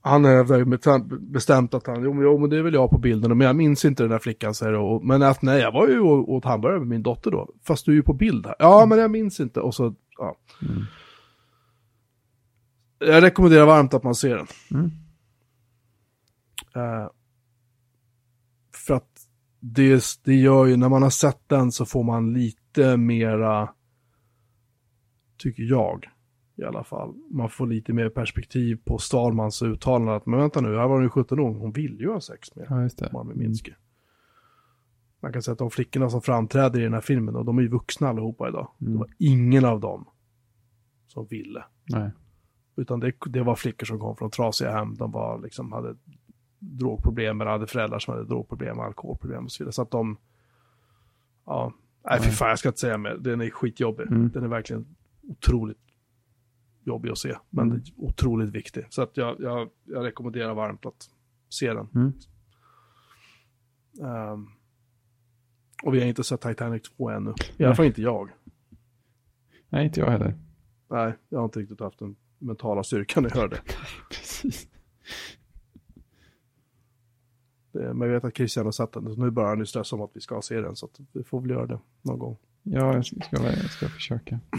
[0.00, 2.98] han har ju bestämt- att han, jo, men- jo men det är väl jag på
[2.98, 4.72] bilden, men jag minns inte den där flickan säger.
[4.74, 7.48] Och, men att nej, jag var ju och åt hamburgare med min dotter då.
[7.66, 8.54] Fast du är ju på bild här.
[8.58, 9.60] Ja, men jag minns inte.
[9.60, 10.36] Och så, ja.
[10.62, 10.82] Mm.
[12.98, 14.46] Jag rekommenderar varmt att man ser den.
[14.70, 14.90] Mm.
[16.74, 17.10] Eh,
[18.74, 19.28] för att
[19.60, 23.70] det, det gör ju, när man har sett den så får man lite mera,
[25.38, 26.08] tycker jag
[26.58, 30.68] i alla fall, man får lite mer perspektiv på Starmans uttalande att, men vänta nu,
[30.68, 33.12] här var hon ju 17 år, hon vill ju ha sex med Ja, just det.
[33.12, 33.72] Marvin Minsky.
[35.20, 37.62] Man kan säga att de flickorna som framträder i den här filmen, och de är
[37.62, 38.68] ju vuxna allihopa idag.
[38.80, 38.92] Mm.
[38.92, 40.08] Det var ingen av dem
[41.06, 41.64] som ville.
[41.84, 42.10] Nej.
[42.78, 44.94] Utan det, det var flickor som kom från trasiga hem.
[44.94, 45.96] De var liksom, hade
[46.58, 49.72] drogproblem eller hade föräldrar som hade drogproblem, alkoholproblem och så vidare.
[49.72, 50.16] Så att de,
[51.46, 51.72] ja,
[52.04, 53.16] nej fy fan jag ska inte säga mer.
[53.20, 54.06] Den är skitjobbig.
[54.06, 54.30] Mm.
[54.30, 54.86] Den är verkligen
[55.22, 55.78] otroligt
[56.84, 57.36] jobbig att se.
[57.50, 57.82] Men Mm.
[57.96, 58.86] otroligt viktig.
[58.90, 61.10] Så att jag, jag, jag rekommenderar varmt att
[61.48, 61.88] se den.
[61.94, 62.12] Mm.
[64.02, 64.46] Ehm,
[65.82, 67.34] och vi har inte sett Titanic 2 ännu.
[67.56, 68.30] I alla fall inte jag.
[69.68, 70.34] Nej, inte jag heller.
[70.90, 73.60] Nej, jag har inte riktigt haft den mentala styrkan göra det.
[74.10, 74.68] Precis.
[77.72, 77.94] det.
[77.94, 80.02] Men jag vet att Christian har sett den, så nu börjar han ju stressa om
[80.02, 82.36] att vi ska se den, så vi får väl göra det någon gång.
[82.62, 84.40] Ja, jag ska, jag ska försöka.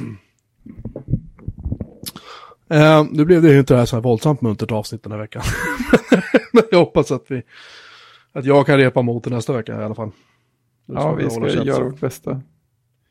[2.71, 5.19] Eh, nu blev det ju inte det här så här våldsamt muntert avsnitt den här
[5.19, 5.41] veckan.
[6.53, 7.43] Men jag hoppas att vi,
[8.31, 10.11] att jag kan repa mot det nästa vecka i alla fall.
[10.85, 12.41] Ja, vi ska göra vårt bästa.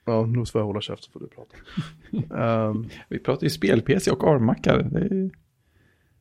[0.08, 1.56] Ja, nu får jag hålla käft så får du prata.
[2.68, 4.82] um, Vi pratar ju spel-PC och armmackar.
[4.82, 5.30] Det är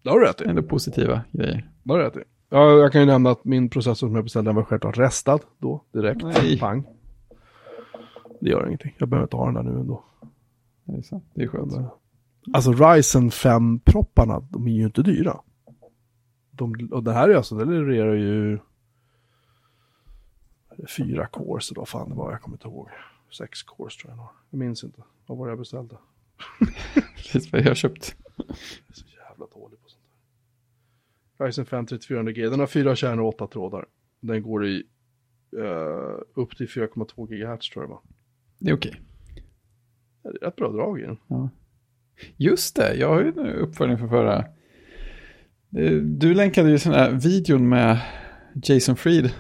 [0.04, 0.46] det har du rätt i.
[0.46, 1.70] ändå positiva grejer.
[1.84, 2.24] Det har du rätt i.
[2.50, 5.40] Ja, jag kan ju nämna att min processor som jag beställde den var självklart restad
[5.58, 6.24] då, direkt.
[6.24, 6.60] Nej.
[6.60, 6.84] Pang.
[8.42, 8.96] Det gör ingenting.
[8.98, 10.04] Jag behöver inte ha den där nu ändå.
[10.86, 11.22] Det är.
[11.34, 11.72] Det är skönt.
[11.76, 11.86] Men,
[12.54, 15.40] Alltså Ryzen 5-propparna, de är ju inte dyra.
[16.52, 18.60] De, och det här är alltså, det levererar ju
[20.98, 22.90] fyra cores, eller vad fan det var, jag kommer inte ihåg.
[23.32, 24.28] Sex cores tror jag nog.
[24.50, 25.02] Jag minns inte.
[25.26, 25.98] Vad var det jag beställde?
[27.16, 28.16] Precis vad jag har köpt.
[28.38, 28.48] Jag
[28.90, 30.04] är så jävla dålig på sånt
[31.38, 31.46] där.
[31.46, 33.86] Ryzen 5 3400G, den har fyra kärnor och åtta trådar.
[34.20, 34.84] Den går i
[35.58, 38.02] eh, upp till 4,2 GHz tror jag va.
[38.60, 39.02] Det är okej.
[40.24, 41.18] Det är rätt bra drag i den.
[41.28, 41.50] Ja.
[42.38, 44.38] Just det, jag har ju en uppföljning för förra.
[45.78, 48.00] Eh, Du länkade ju sån här videon med
[48.64, 49.32] Jason Fried.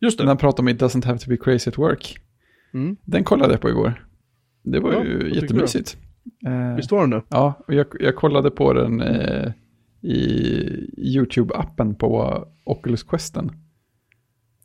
[0.00, 2.18] Just När han pratade om It doesn't have to be crazy at work.
[2.74, 2.96] Mm.
[3.04, 4.06] Den kollade jag på igår.
[4.62, 5.96] Det var Ja, ju jättemysigt.
[6.46, 7.22] Eh, Visst var den det?
[7.28, 9.52] Ja, och jag, jag kollade på den eh,
[10.00, 13.50] i YouTube-appen på Oculus Questen.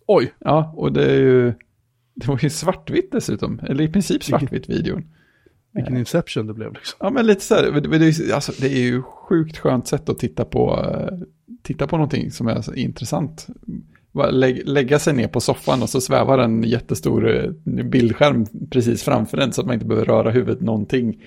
[0.08, 1.54] Oj, Ja, och det är ju...
[2.16, 5.06] Det var ju svartvitt dessutom, eller i princip svartvitt videon.
[5.74, 6.98] vilken inception det blev liksom.
[7.00, 10.46] Ja, men lite så här, det, alltså, det är ju sjukt skönt sätt att titta
[10.46, 11.18] på, eh,
[11.64, 13.48] titta på någonting som är intressant.
[14.66, 17.52] Lägga sig ner på soffan och så svävar en jättestor eh,
[17.84, 21.22] bildskärm precis framför en så att man inte behöver röra huvudet någonting.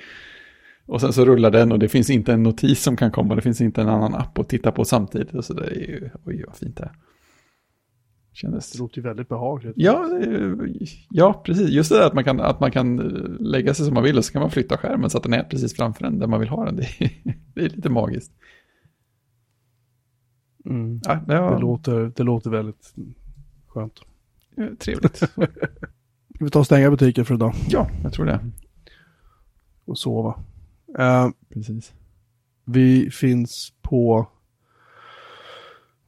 [0.87, 3.43] Och sen så rullar den och det finns inte en notis som kan komma, det
[3.43, 5.35] finns inte en annan app att titta på samtidigt.
[5.35, 6.93] Och så det är ju, oj vad fint det är.
[8.33, 8.73] Kändes...
[8.73, 9.73] Det låter ju väldigt behagligt.
[9.77, 10.57] Ja, är-
[11.11, 11.71] ja, precis.
[11.71, 14.19] Just det där att man, kan, att man kan eh, lägga sig som man vill
[14.19, 16.41] och så kan man flytta skärmen så att den är precis framför en där man
[16.41, 16.77] vill ha den.
[16.99, 17.11] Det är,
[17.55, 18.33] det är lite magiskt.
[20.65, 21.01] Mm.
[21.05, 22.95] Ja, det var Det, låter, det låter väldigt
[23.69, 24.01] skönt.
[24.57, 25.17] eh, trevligt.
[26.35, 28.41] Ska vi ta och stänga butiken för idag Ja, jag tror det.
[29.85, 30.41] och sova?
[30.99, 31.93] Eh, Precis.
[32.65, 34.27] vi finns på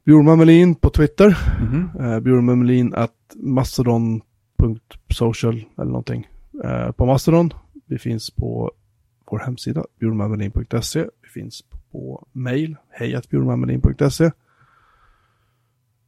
[0.05, 1.39] Bjurman Melin på Twitter.
[1.63, 1.91] Mhm.
[2.07, 6.29] Uh, Bjurman Melin at mastodon.social eller någonting.
[6.65, 7.53] Eh, på Mastodon.
[7.87, 8.73] Vi finns på
[9.31, 11.01] vår hemsida bjurmanmelin.se.
[11.23, 14.31] Vi finns på mail hejatbjurmanmelin.se.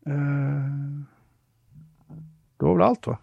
[0.09, 1.03] Uh,
[2.57, 3.19] det var väl allt va?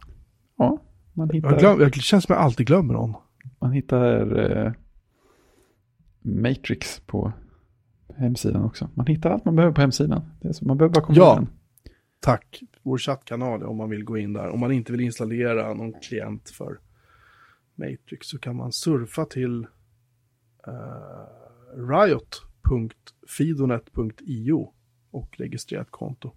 [0.57, 0.77] Ja,
[1.13, 3.13] man Jag, hittar, glöm, jag känns som jag alltid glömmer någon.
[3.59, 4.71] man hittar eh,
[6.21, 7.31] Matrix på
[8.17, 8.89] hemsidan också.
[8.93, 10.21] Man hittar allt man behöver på hemsidan.
[10.51, 11.39] Så, man behöver bara komma Ja.
[11.41, 11.47] in.
[12.19, 12.61] Tack.
[12.83, 14.49] Vår chattkanal om man vill gå in där.
[14.49, 16.79] Om man inte vill installera någon klient för
[17.75, 19.67] Matrix så kan man surfa till
[20.67, 21.25] uh,
[23.31, 24.71] riot.fidonet.io
[25.11, 26.31] och registrera ett konto.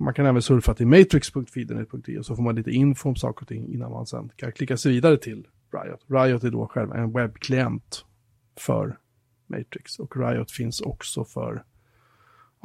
[0.00, 3.72] Man kan även surfa till matrix.fidonet.io så får man lite info om saker och ting
[3.72, 6.04] innan man sen kan klicka sig vidare till Riot.
[6.06, 8.04] Riot är då själv en webbklient
[8.56, 8.98] för
[9.46, 11.64] Matrix och Riot finns också för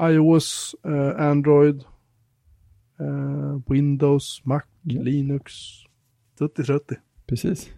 [0.01, 1.83] iOS, eh, Android,
[2.99, 5.01] eh, Windows, Mac, Ja.
[5.01, 5.53] Linux.
[6.37, 6.95] Tutti frutti.
[7.25, 7.69] Precis.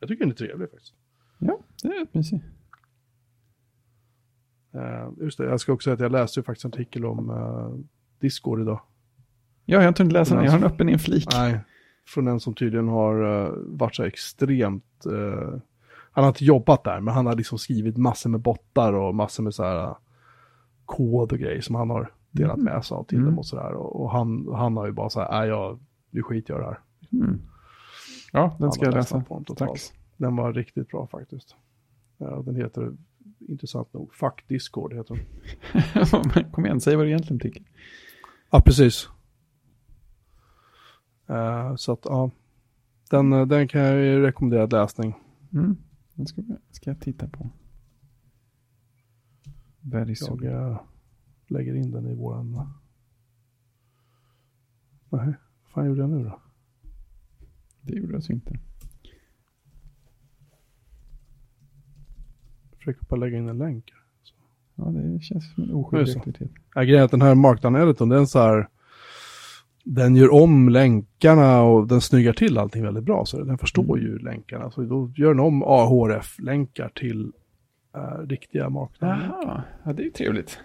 [0.00, 0.94] Jag tycker den är trevlig faktiskt.
[1.38, 2.44] Ja, det är rätt mysigt.
[4.74, 7.30] Eh, just det, jag ska också säga att jag läste ju faktiskt en artikel om
[7.30, 7.78] uh,
[8.20, 8.80] Discord idag.
[9.64, 10.44] Ja, jag har inte hunnit läsa den.
[10.44, 11.28] Jag har den öppen i en flik.
[11.32, 11.60] Nej,
[12.06, 15.06] från en som tydligen har eh, varit så extremt...
[15.06, 15.58] eh,
[16.12, 19.42] han har inte jobbat där, men han har liksom skrivit massor med bottar och massor
[19.42, 19.96] med så här eh,
[20.84, 22.74] kod och grejer som han har delat Mm.
[22.74, 23.28] med sig av till Mm.
[23.30, 23.72] dem och sådär.
[23.72, 25.78] Och, och han, han har ju bara så här, nej jag,
[26.10, 26.78] nu skiter jag det här.
[27.12, 27.40] Mm.
[28.32, 29.20] Ja, den Han ska jag läsa.
[29.20, 29.44] på.
[29.56, 29.80] Tack.
[30.16, 31.56] Den var riktigt bra faktiskt.
[32.18, 32.92] Ja, den heter,
[33.48, 35.18] intressant nog, Fuck Discord heter
[36.34, 36.44] den.
[36.52, 37.62] Kom igen, säg vad du egentligen tycker.
[38.50, 39.08] Ja, precis.
[41.26, 42.30] Eh, så att, ja.
[43.10, 45.14] Den, eh, den kan jag ju rekommendera läsning.
[45.52, 45.76] Mm.
[46.14, 47.50] Den ska, ska jag titta på.
[49.80, 50.44] Very soon.
[50.44, 50.80] Jag eh,
[51.46, 52.50] lägger in den i våran...
[55.10, 56.40] Nej, vad fan gjorde jag nu då?
[57.80, 58.58] Det gjorde jag så inte.
[62.70, 63.92] Jag försöker bara lägga in en länk.
[64.78, 66.50] Ja, det känns som en Nu är det oskyldig aktivitet.
[66.74, 68.68] Ja, grejen är att den här Markdown Editorn, den så här...
[69.84, 73.24] den gör om länkarna och den snyggar till allting väldigt bra.
[73.24, 74.70] Så den förstår ju länkarna.
[74.70, 77.32] Så då gör den om AHRF-länkar till
[77.96, 79.32] uh, riktiga marknader.
[79.42, 80.58] Jaha, ja, det är ju trevligt.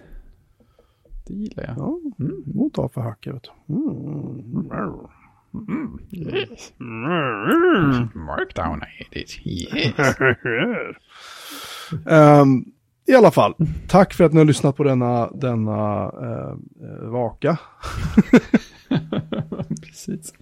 [1.26, 1.78] Det gillar jag.
[1.78, 2.42] Ja, mm.
[2.46, 3.74] mot A för hacke, vet du.
[3.74, 4.70] Mm.
[5.68, 5.98] Mm.
[6.12, 6.72] Yes.
[6.80, 8.08] Mm.
[8.14, 9.46] Markdown, I hate it.
[9.46, 10.16] Yes.
[12.06, 12.64] um,
[13.06, 13.54] I alla fall,
[13.88, 16.56] tack för att ni har lyssnat på denna, denna uh,
[17.10, 17.58] vaka.
[19.82, 20.34] Precis.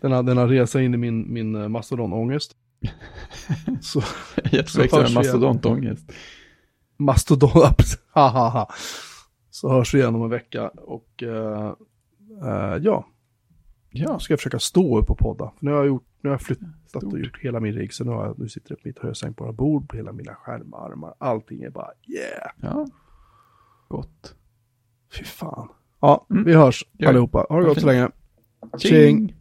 [0.00, 2.56] Denna, denna resa in i min, min mastodonångest.
[3.80, 4.02] så,
[4.52, 6.12] Jätteväxer med mastodontångest.
[6.96, 7.98] Mastodont.
[9.50, 11.72] Så hörs vi igen om en vecka och uh,
[12.44, 13.06] uh, ja.
[13.90, 15.52] Ja, ska jag försöka stå upp och podda.
[15.60, 16.42] Nu har jag, gjort, nu har jag
[16.92, 17.92] flyttat och gjort hela min rigg.
[17.92, 21.14] Så nu, har jag, nu sitter jag på mitt hösänkbara bord på hela mina skärmarmar.
[21.18, 22.50] Allting är bara yeah.
[22.60, 22.86] Ja,
[23.88, 24.34] gott.
[25.12, 25.68] Fy fan.
[26.00, 26.44] Ja, mm.
[26.44, 27.46] vi hörs allihopa.
[27.48, 28.08] Ha det gott så länge.
[28.78, 29.36] Tjing!